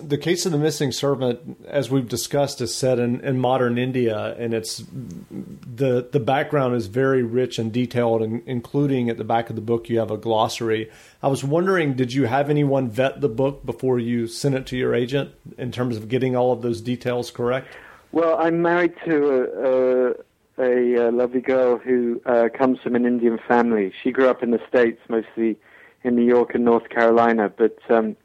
The 0.00 0.18
case 0.18 0.46
of 0.46 0.52
the 0.52 0.58
missing 0.58 0.92
servant, 0.92 1.58
as 1.66 1.90
we've 1.90 2.08
discussed, 2.08 2.60
is 2.60 2.74
set 2.74 2.98
in, 2.98 3.20
in 3.20 3.38
modern 3.38 3.78
India, 3.78 4.34
and 4.38 4.54
it's 4.54 4.84
the 5.30 6.08
the 6.10 6.20
background 6.20 6.74
is 6.74 6.86
very 6.86 7.22
rich 7.22 7.58
and 7.58 7.72
detailed, 7.72 8.22
and 8.22 8.42
including 8.46 9.10
at 9.10 9.18
the 9.18 9.24
back 9.24 9.50
of 9.50 9.56
the 9.56 9.62
book 9.62 9.88
you 9.88 9.98
have 9.98 10.10
a 10.10 10.16
glossary. 10.16 10.90
I 11.22 11.28
was 11.28 11.44
wondering, 11.44 11.94
did 11.94 12.12
you 12.12 12.26
have 12.26 12.50
anyone 12.50 12.88
vet 12.88 13.20
the 13.20 13.28
book 13.28 13.64
before 13.64 13.98
you 13.98 14.26
sent 14.26 14.54
it 14.54 14.66
to 14.66 14.76
your 14.76 14.94
agent 14.94 15.32
in 15.58 15.72
terms 15.72 15.96
of 15.96 16.08
getting 16.08 16.36
all 16.36 16.52
of 16.52 16.62
those 16.62 16.80
details 16.80 17.30
correct? 17.30 17.68
Well, 18.12 18.36
I'm 18.38 18.60
married 18.60 18.94
to 19.06 20.14
a, 20.58 20.62
a, 20.62 21.08
a 21.08 21.10
lovely 21.10 21.40
girl 21.40 21.78
who 21.78 22.20
uh, 22.26 22.48
comes 22.54 22.78
from 22.80 22.94
an 22.94 23.06
Indian 23.06 23.38
family. 23.48 23.92
She 24.02 24.10
grew 24.10 24.28
up 24.28 24.42
in 24.42 24.50
the 24.50 24.60
states, 24.68 25.00
mostly 25.08 25.56
in 26.04 26.16
New 26.16 26.24
York 26.24 26.54
and 26.54 26.64
North 26.64 26.88
Carolina, 26.88 27.48
but 27.48 27.78
um, 27.90 28.16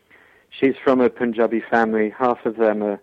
she's 0.49 0.75
from 0.83 1.01
a 1.01 1.09
Punjabi 1.09 1.61
family. 1.69 2.13
Half 2.17 2.45
of 2.45 2.57
them 2.57 2.83
are, 2.83 2.99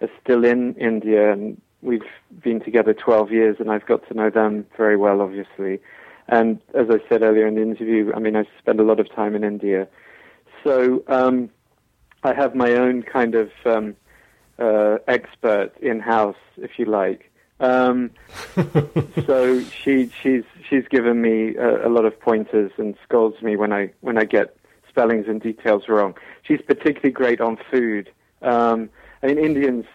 are 0.00 0.10
still 0.22 0.44
in 0.44 0.74
India, 0.74 1.32
and 1.32 1.60
we've 1.82 2.02
been 2.42 2.60
together 2.60 2.94
12 2.94 3.30
years, 3.30 3.56
and 3.60 3.70
I've 3.70 3.86
got 3.86 4.06
to 4.08 4.14
know 4.14 4.30
them 4.30 4.66
very 4.76 4.96
well, 4.96 5.20
obviously. 5.20 5.80
And 6.28 6.60
as 6.74 6.86
I 6.90 7.06
said 7.08 7.22
earlier 7.22 7.46
in 7.46 7.54
the 7.54 7.62
interview, 7.62 8.12
I 8.14 8.18
mean, 8.18 8.36
I 8.36 8.44
spend 8.58 8.80
a 8.80 8.84
lot 8.84 8.98
of 8.98 9.14
time 9.14 9.34
in 9.34 9.44
India. 9.44 9.86
So 10.64 11.04
um, 11.08 11.50
I 12.22 12.32
have 12.32 12.54
my 12.54 12.72
own 12.72 13.02
kind 13.02 13.34
of 13.34 13.50
um, 13.66 13.94
uh, 14.58 14.96
expert 15.06 15.72
in 15.82 16.00
house, 16.00 16.36
if 16.56 16.78
you 16.78 16.86
like. 16.86 17.30
Um, 17.60 18.10
so 19.26 19.62
she 19.62 20.10
she's 20.22 20.44
she's 20.68 20.86
given 20.88 21.22
me 21.22 21.56
a, 21.56 21.86
a, 21.86 21.90
lot 21.90 22.04
of 22.04 22.18
pointers 22.20 22.72
and 22.78 22.96
scolds 23.04 23.40
me 23.42 23.56
when 23.56 23.72
I 23.72 23.92
when 24.00 24.18
I 24.18 24.24
get 24.24 24.56
spellings 24.88 25.26
and 25.28 25.40
details 25.40 25.88
wrong. 25.88 26.14
She's 26.42 26.60
particularly 26.60 27.12
great 27.12 27.40
on 27.40 27.58
food. 27.70 28.10
Um, 28.42 28.90
I 29.22 29.28
mean, 29.28 29.38
Indians 29.38 29.86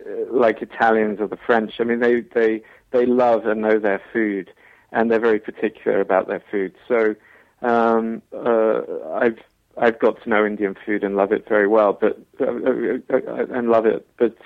uh, 0.00 0.10
like 0.30 0.60
Italians 0.60 1.20
or 1.20 1.28
the 1.28 1.36
French. 1.36 1.74
I 1.78 1.84
mean, 1.84 2.00
they 2.00 2.20
they 2.20 2.62
they 2.90 3.06
love 3.06 3.46
and 3.46 3.62
know 3.62 3.78
their 3.78 4.02
food, 4.12 4.50
and 4.92 5.10
they're 5.10 5.20
very 5.20 5.40
particular 5.40 6.00
about 6.00 6.26
their 6.26 6.42
food. 6.50 6.74
So 6.88 7.14
um, 7.62 8.22
uh, 8.32 8.82
I've 9.14 9.38
I've 9.76 9.98
got 9.98 10.22
to 10.22 10.28
know 10.28 10.44
Indian 10.44 10.76
food 10.84 11.04
and 11.04 11.16
love 11.16 11.32
it 11.32 11.48
very 11.48 11.66
well, 11.66 11.92
but 11.92 12.18
uh, 12.40 12.44
uh, 12.44 12.98
uh 13.12 13.46
and 13.52 13.70
love 13.70 13.86
it, 13.86 14.06
but 14.18 14.36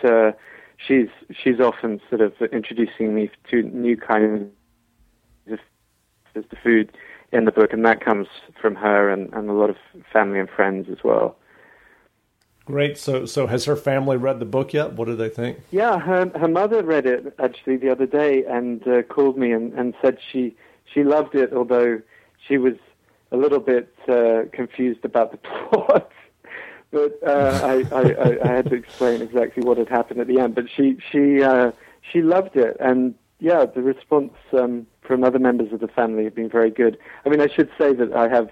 she's 0.78 1.08
she's 1.30 1.60
often 1.60 2.00
sort 2.08 2.20
of 2.20 2.32
introducing 2.52 3.14
me 3.14 3.30
to 3.50 3.62
new 3.62 3.96
kinds 3.96 4.42
of 4.42 5.58
the 6.34 6.56
food 6.62 6.92
in 7.32 7.44
the 7.44 7.52
book, 7.52 7.72
and 7.72 7.84
that 7.84 8.04
comes 8.04 8.28
from 8.60 8.74
her 8.76 9.10
and, 9.10 9.32
and 9.34 9.50
a 9.50 9.52
lot 9.52 9.70
of 9.70 9.76
family 10.12 10.38
and 10.38 10.48
friends 10.48 10.88
as 10.90 10.98
well. 11.04 11.36
Great. 12.64 12.98
So, 12.98 13.24
so 13.24 13.46
has 13.46 13.64
her 13.64 13.76
family 13.76 14.16
read 14.16 14.40
the 14.40 14.44
book 14.44 14.74
yet? 14.74 14.92
What 14.92 15.06
do 15.06 15.16
they 15.16 15.30
think? 15.30 15.58
Yeah, 15.70 15.98
her 15.98 16.30
her 16.38 16.48
mother 16.48 16.82
read 16.82 17.06
it 17.06 17.34
actually 17.38 17.76
the 17.76 17.90
other 17.90 18.06
day 18.06 18.44
and 18.44 18.86
uh, 18.86 19.02
called 19.02 19.38
me 19.38 19.52
and, 19.52 19.72
and 19.72 19.94
said 20.02 20.18
she 20.30 20.54
she 20.92 21.02
loved 21.02 21.34
it, 21.34 21.52
although 21.52 22.00
she 22.46 22.58
was 22.58 22.74
a 23.32 23.36
little 23.36 23.60
bit 23.60 23.94
uh, 24.08 24.42
confused 24.52 25.04
about 25.04 25.32
the 25.32 25.38
plot 25.70 26.10
but 26.90 27.18
uh, 27.26 27.60
I, 27.62 27.94
I, 27.94 28.38
I, 28.44 28.52
had 28.56 28.70
to 28.70 28.74
explain 28.74 29.20
exactly 29.20 29.62
what 29.62 29.76
had 29.76 29.88
happened 29.88 30.20
at 30.20 30.26
the 30.26 30.40
end. 30.40 30.54
But 30.54 30.66
she 30.74 30.96
she 31.10 31.42
uh, 31.42 31.72
she 32.12 32.22
loved 32.22 32.56
it, 32.56 32.76
and 32.80 33.14
yeah, 33.40 33.66
the 33.66 33.82
response 33.82 34.32
um, 34.52 34.86
from 35.02 35.24
other 35.24 35.38
members 35.38 35.72
of 35.72 35.80
the 35.80 35.88
family 35.88 36.24
have 36.24 36.34
been 36.34 36.48
very 36.48 36.70
good. 36.70 36.98
I 37.24 37.28
mean, 37.28 37.40
I 37.40 37.48
should 37.48 37.70
say 37.78 37.92
that 37.94 38.12
I 38.12 38.28
have 38.28 38.50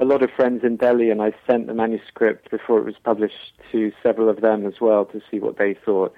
a 0.00 0.04
lot 0.04 0.22
of 0.22 0.30
friends 0.30 0.64
in 0.64 0.76
Delhi, 0.76 1.10
and 1.10 1.22
I 1.22 1.32
sent 1.46 1.66
the 1.66 1.74
manuscript 1.74 2.50
before 2.50 2.78
it 2.78 2.84
was 2.84 2.96
published 3.02 3.52
to 3.72 3.92
several 4.02 4.28
of 4.28 4.40
them 4.40 4.66
as 4.66 4.80
well 4.80 5.04
to 5.06 5.20
see 5.30 5.40
what 5.40 5.58
they 5.58 5.74
thought. 5.74 6.12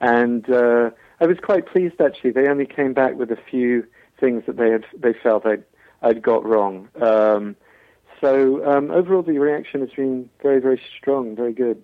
And 0.00 0.48
uh, 0.50 0.90
I 1.20 1.26
was 1.26 1.38
quite 1.42 1.66
pleased 1.66 2.00
actually. 2.00 2.32
They 2.32 2.48
only 2.48 2.66
came 2.66 2.92
back 2.92 3.14
with 3.14 3.30
a 3.30 3.38
few 3.50 3.86
things 4.20 4.44
that 4.46 4.56
they 4.56 4.70
had 4.70 4.84
they 4.96 5.14
felt 5.14 5.46
I'd 5.46 5.64
I'd 6.02 6.22
got 6.22 6.44
wrong. 6.44 6.88
Um, 7.00 7.56
so 8.26 8.68
um, 8.68 8.90
overall, 8.90 9.22
the 9.22 9.38
reaction 9.38 9.80
has 9.82 9.90
been 9.90 10.28
very, 10.42 10.60
very 10.60 10.80
strong, 10.98 11.36
very 11.36 11.52
good. 11.52 11.80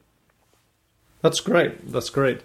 That's 1.21 1.41
great. 1.41 1.93
That's 1.93 2.11
great. 2.11 2.41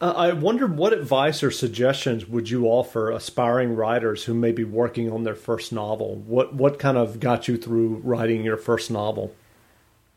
Uh, 0.00 0.12
I 0.16 0.32
wonder 0.32 0.68
what 0.68 0.92
advice 0.92 1.42
or 1.42 1.50
suggestions 1.50 2.28
would 2.28 2.50
you 2.50 2.66
offer 2.66 3.10
aspiring 3.10 3.74
writers 3.74 4.24
who 4.24 4.34
may 4.34 4.52
be 4.52 4.62
working 4.62 5.10
on 5.10 5.24
their 5.24 5.34
first 5.34 5.72
novel? 5.72 6.22
What 6.24 6.54
what 6.54 6.78
kind 6.78 6.96
of 6.96 7.18
got 7.18 7.48
you 7.48 7.56
through 7.56 8.00
writing 8.04 8.44
your 8.44 8.56
first 8.56 8.92
novel? 8.92 9.34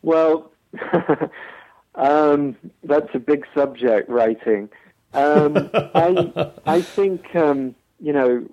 Well, 0.03 0.51
um, 1.95 2.55
that's 2.83 3.09
a 3.15 3.19
big 3.19 3.47
subject, 3.55 4.07
writing. 4.07 4.69
Um, 5.15 5.71
I 5.73 6.51
I 6.67 6.81
think 6.81 7.35
um, 7.35 7.73
you 7.99 8.13
know, 8.13 8.47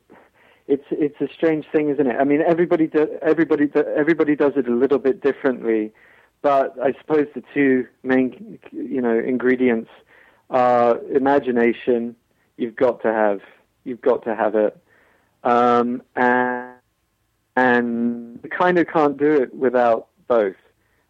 it's 0.67 0.85
it's 0.91 1.21
a 1.21 1.29
strange 1.33 1.67
thing, 1.73 1.89
isn't 1.91 2.07
it? 2.07 2.17
I 2.19 2.25
mean, 2.25 2.43
everybody 2.43 2.87
do, 2.87 3.09
everybody 3.23 3.67
do, 3.67 3.85
everybody 3.97 4.37
does 4.37 4.53
it 4.57 4.69
a 4.69 4.75
little 4.75 4.99
bit 4.99 5.21
differently, 5.23 5.93
but 6.41 6.75
I 6.83 6.93
suppose 7.01 7.27
the 7.35 7.43
two 7.53 7.87
main 8.03 8.59
you 8.71 9.01
know 9.01 9.19
ingredients 9.19 9.91
are 10.51 10.99
imagination. 11.15 12.17
You've 12.57 12.77
got 12.77 13.03
to 13.03 13.13
have 13.13 13.41
you've 13.85 14.01
got 14.01 14.25
to 14.25 14.35
have 14.35 14.55
it, 14.55 14.77
um, 15.45 16.03
and 16.17 16.75
and 17.57 18.41
you 18.43 18.51
kind 18.51 18.79
of 18.79 18.87
can't 18.87 19.17
do 19.17 19.33
it 19.33 19.55
without 19.55 20.09
both. 20.29 20.57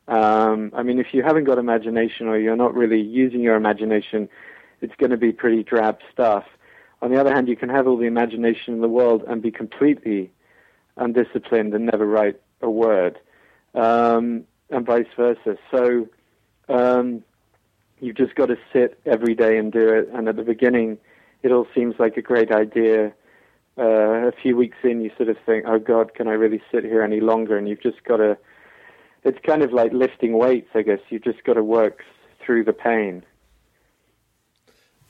Um, 0.09 0.73
I 0.75 0.83
mean, 0.83 0.99
if 0.99 1.13
you 1.13 1.23
haven't 1.23 1.45
got 1.45 1.59
imagination 1.59 2.27
or 2.27 2.39
you're 2.39 2.57
not 2.57 2.75
really 2.75 3.01
using 3.01 3.41
your 3.41 3.55
imagination, 3.55 4.29
it's 4.81 4.95
going 4.97 5.11
to 5.11 5.17
be 5.17 5.33
pretty 5.33 5.63
drab 5.63 5.99
stuff. 6.13 6.45
On 7.03 7.11
the 7.11 7.21
other 7.21 7.35
hand, 7.35 7.49
you 7.49 7.57
can 7.57 7.69
have 7.69 7.89
all 7.89 7.97
the 7.97 8.07
imagination 8.07 8.75
in 8.75 8.81
the 8.81 8.89
world 8.89 9.25
and 9.27 9.43
be 9.43 9.51
completely 9.51 10.31
undisciplined 10.97 11.75
and 11.75 11.87
never 11.87 12.07
write 12.07 12.41
a 12.61 12.71
word, 12.71 13.19
um, 13.75 14.45
and 14.71 14.87
vice 14.87 15.09
versa. 15.17 15.59
So 15.73 16.09
um, 16.69 17.25
you've 18.01 18.17
just 18.17 18.37
got 18.37 18.47
to 18.47 18.57
sit 18.73 19.01
every 19.05 19.35
day 19.35 19.59
and 19.59 19.73
do 19.73 19.89
it. 19.89 20.09
And 20.15 20.29
at 20.29 20.37
the 20.37 20.45
beginning, 20.45 20.97
it 21.43 21.51
all 21.51 21.67
seems 21.75 21.97
like 21.99 22.17
a 22.17 22.23
great 22.23 22.53
idea. 22.53 23.13
Uh, 23.77 24.29
a 24.29 24.33
few 24.33 24.57
weeks 24.57 24.77
in, 24.85 25.01
you 25.01 25.11
sort 25.17 25.29
of 25.29 25.37
think, 25.45 25.65
"Oh 25.67 25.81
God, 25.81 26.15
can 26.15 26.29
I 26.29 26.33
really 26.33 26.63
sit 26.71 26.85
here 26.85 27.03
any 27.03 27.21
longer?" 27.21 27.57
And 27.57 27.69
you've 27.69 27.83
just 27.83 28.05
got 28.05 28.19
to. 28.19 28.37
It's 29.25 29.39
kind 29.45 29.63
of 29.63 29.73
like 29.73 29.93
lifting 29.93 30.39
weights, 30.39 30.71
I 30.75 30.83
guess. 30.83 31.01
You've 31.09 31.25
just 31.25 31.43
got 31.43 31.55
to 31.55 31.65
work 31.65 32.05
through 32.45 32.65
the 32.65 32.73
pain. 32.73 33.25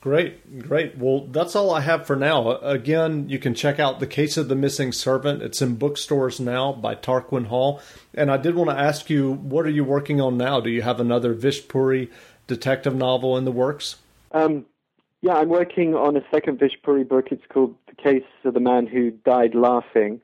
Great, 0.03 0.59
great. 0.67 0.97
Well, 0.97 1.27
that's 1.27 1.55
all 1.55 1.73
I 1.73 1.79
have 1.79 2.05
for 2.05 2.17
now. 2.17 2.57
Again, 2.57 3.29
you 3.29 3.39
can 3.39 3.55
check 3.55 3.79
out 3.79 4.01
The 4.01 4.05
Case 4.05 4.35
of 4.35 4.49
the 4.49 4.55
Missing 4.55 4.91
Servant. 4.91 5.41
It's 5.41 5.61
in 5.61 5.75
bookstores 5.75 6.41
now 6.41 6.73
by 6.73 6.93
Tarquin 6.93 7.45
Hall. 7.45 7.79
And 8.13 8.29
I 8.29 8.35
did 8.35 8.53
want 8.55 8.69
to 8.69 8.77
ask 8.77 9.09
you, 9.09 9.31
what 9.31 9.65
are 9.65 9.69
you 9.69 9.85
working 9.85 10.19
on 10.19 10.37
now? 10.37 10.59
Do 10.59 10.69
you 10.69 10.81
have 10.81 10.99
another 10.99 11.33
Vish 11.33 11.69
Puri 11.69 12.11
detective 12.47 12.93
novel 12.93 13.37
in 13.37 13.45
the 13.45 13.51
works? 13.53 13.95
Um, 14.33 14.65
yeah, 15.21 15.35
I'm 15.35 15.47
working 15.47 15.95
on 15.95 16.17
a 16.17 16.21
second 16.29 16.59
Vish 16.59 16.77
Puri 16.83 17.05
book. 17.05 17.27
It's 17.31 17.47
called 17.47 17.73
The 17.87 17.95
Case 17.95 18.25
of 18.43 18.55
the 18.55 18.59
Man 18.59 18.87
Who 18.87 19.11
Died 19.11 19.55
Laughing. 19.55 20.19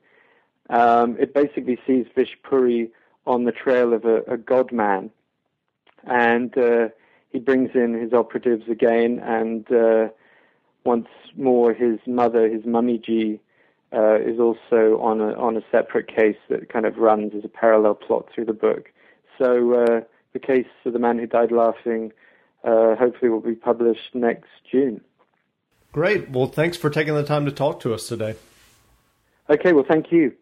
Um, 0.68 1.16
it 1.18 1.32
basically 1.32 1.78
sees 1.86 2.04
Vish 2.14 2.36
Puri 2.42 2.90
on 3.26 3.44
the 3.44 3.52
trail 3.52 3.94
of 3.94 4.04
a, 4.04 4.20
a 4.30 4.36
god 4.36 4.72
man. 4.72 5.08
And 6.04 6.54
uh, 6.58 6.88
he 7.30 7.38
brings 7.38 7.70
in 7.74 7.94
his 7.94 8.12
operatives 8.12 8.68
again, 8.68 9.20
and 9.20 9.70
uh, 9.72 10.08
once 10.84 11.08
more 11.36 11.72
his 11.72 11.98
mother, 12.06 12.48
his 12.48 12.62
Mummiji, 12.62 13.38
uh, 13.92 14.16
is 14.20 14.38
also 14.38 15.00
on 15.00 15.20
a 15.20 15.32
on 15.34 15.56
a 15.56 15.62
separate 15.70 16.06
case 16.06 16.36
that 16.48 16.72
kind 16.72 16.86
of 16.86 16.96
runs 16.96 17.32
as 17.36 17.44
a 17.44 17.48
parallel 17.48 17.94
plot 17.94 18.28
through 18.32 18.44
the 18.44 18.52
book. 18.52 18.90
So 19.38 19.74
uh, 19.74 20.00
the 20.32 20.38
case 20.38 20.66
of 20.84 20.92
the 20.92 20.98
man 20.98 21.18
who 21.18 21.26
died 21.26 21.50
laughing, 21.50 22.12
uh, 22.62 22.94
hopefully, 22.96 23.30
will 23.30 23.40
be 23.40 23.54
published 23.54 24.14
next 24.14 24.48
June. 24.70 25.00
Great. 25.92 26.30
Well, 26.30 26.46
thanks 26.46 26.76
for 26.76 26.88
taking 26.88 27.14
the 27.14 27.24
time 27.24 27.46
to 27.46 27.52
talk 27.52 27.80
to 27.80 27.92
us 27.94 28.06
today. 28.06 28.36
Okay. 29.48 29.72
Well, 29.72 29.86
thank 29.88 30.12
you. 30.12 30.32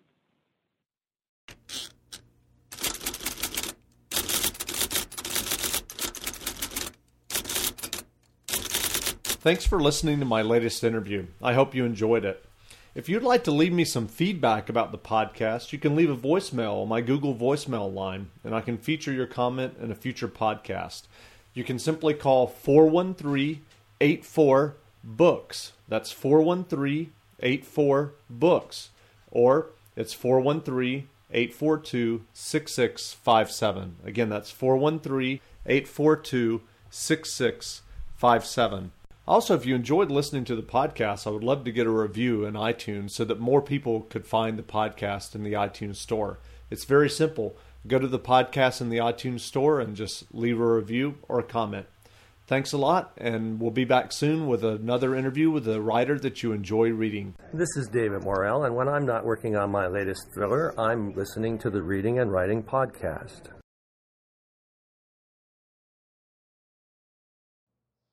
Thanks 9.48 9.64
for 9.64 9.80
listening 9.80 10.20
to 10.20 10.26
my 10.26 10.42
latest 10.42 10.84
interview. 10.84 11.24
I 11.42 11.54
hope 11.54 11.74
you 11.74 11.86
enjoyed 11.86 12.26
it. 12.26 12.44
If 12.94 13.08
you'd 13.08 13.22
like 13.22 13.44
to 13.44 13.50
leave 13.50 13.72
me 13.72 13.86
some 13.86 14.06
feedback 14.06 14.68
about 14.68 14.92
the 14.92 14.98
podcast, 14.98 15.72
you 15.72 15.78
can 15.78 15.96
leave 15.96 16.10
a 16.10 16.16
voicemail 16.18 16.82
on 16.82 16.88
my 16.90 17.00
Google 17.00 17.34
voicemail 17.34 17.90
line, 17.90 18.28
and 18.44 18.54
I 18.54 18.60
can 18.60 18.76
feature 18.76 19.10
your 19.10 19.26
comment 19.26 19.78
in 19.80 19.90
a 19.90 19.94
future 19.94 20.28
podcast. 20.28 21.04
You 21.54 21.64
can 21.64 21.78
simply 21.78 22.12
call 22.12 22.46
413 22.46 23.64
84 24.02 24.76
Books. 25.02 25.72
That's 25.88 26.12
413 26.12 27.10
84 27.40 28.12
Books. 28.28 28.90
Or 29.30 29.68
it's 29.96 30.12
413 30.12 31.08
842 31.32 32.22
6657. 32.34 33.96
Again, 34.04 34.28
that's 34.28 34.50
413 34.50 35.40
842 35.64 36.60
6657. 36.90 38.92
Also, 39.28 39.54
if 39.54 39.66
you 39.66 39.74
enjoyed 39.74 40.10
listening 40.10 40.46
to 40.46 40.56
the 40.56 40.62
podcast, 40.62 41.26
I 41.26 41.30
would 41.30 41.44
love 41.44 41.62
to 41.64 41.70
get 41.70 41.86
a 41.86 41.90
review 41.90 42.46
in 42.46 42.54
iTunes 42.54 43.10
so 43.10 43.26
that 43.26 43.38
more 43.38 43.60
people 43.60 44.00
could 44.08 44.26
find 44.26 44.58
the 44.58 44.62
podcast 44.62 45.34
in 45.34 45.42
the 45.42 45.52
iTunes 45.52 45.96
store. 45.96 46.38
It's 46.70 46.86
very 46.86 47.10
simple. 47.10 47.54
Go 47.86 47.98
to 47.98 48.06
the 48.06 48.18
podcast 48.18 48.80
in 48.80 48.88
the 48.88 48.96
iTunes 48.96 49.40
store 49.40 49.80
and 49.80 49.94
just 49.94 50.34
leave 50.34 50.58
a 50.58 50.66
review 50.66 51.16
or 51.28 51.40
a 51.40 51.42
comment. 51.42 51.84
Thanks 52.46 52.72
a 52.72 52.78
lot, 52.78 53.12
and 53.18 53.60
we'll 53.60 53.70
be 53.70 53.84
back 53.84 54.12
soon 54.12 54.46
with 54.46 54.64
another 54.64 55.14
interview 55.14 55.50
with 55.50 55.68
a 55.68 55.82
writer 55.82 56.18
that 56.20 56.42
you 56.42 56.52
enjoy 56.52 56.88
reading. 56.88 57.34
This 57.52 57.76
is 57.76 57.86
David 57.88 58.22
Morrell, 58.22 58.64
and 58.64 58.74
when 58.74 58.88
I'm 58.88 59.04
not 59.04 59.26
working 59.26 59.56
on 59.56 59.70
my 59.70 59.88
latest 59.88 60.22
thriller, 60.32 60.72
I'm 60.80 61.12
listening 61.12 61.58
to 61.58 61.68
the 61.68 61.82
Reading 61.82 62.18
and 62.18 62.32
Writing 62.32 62.62
Podcast. 62.62 63.50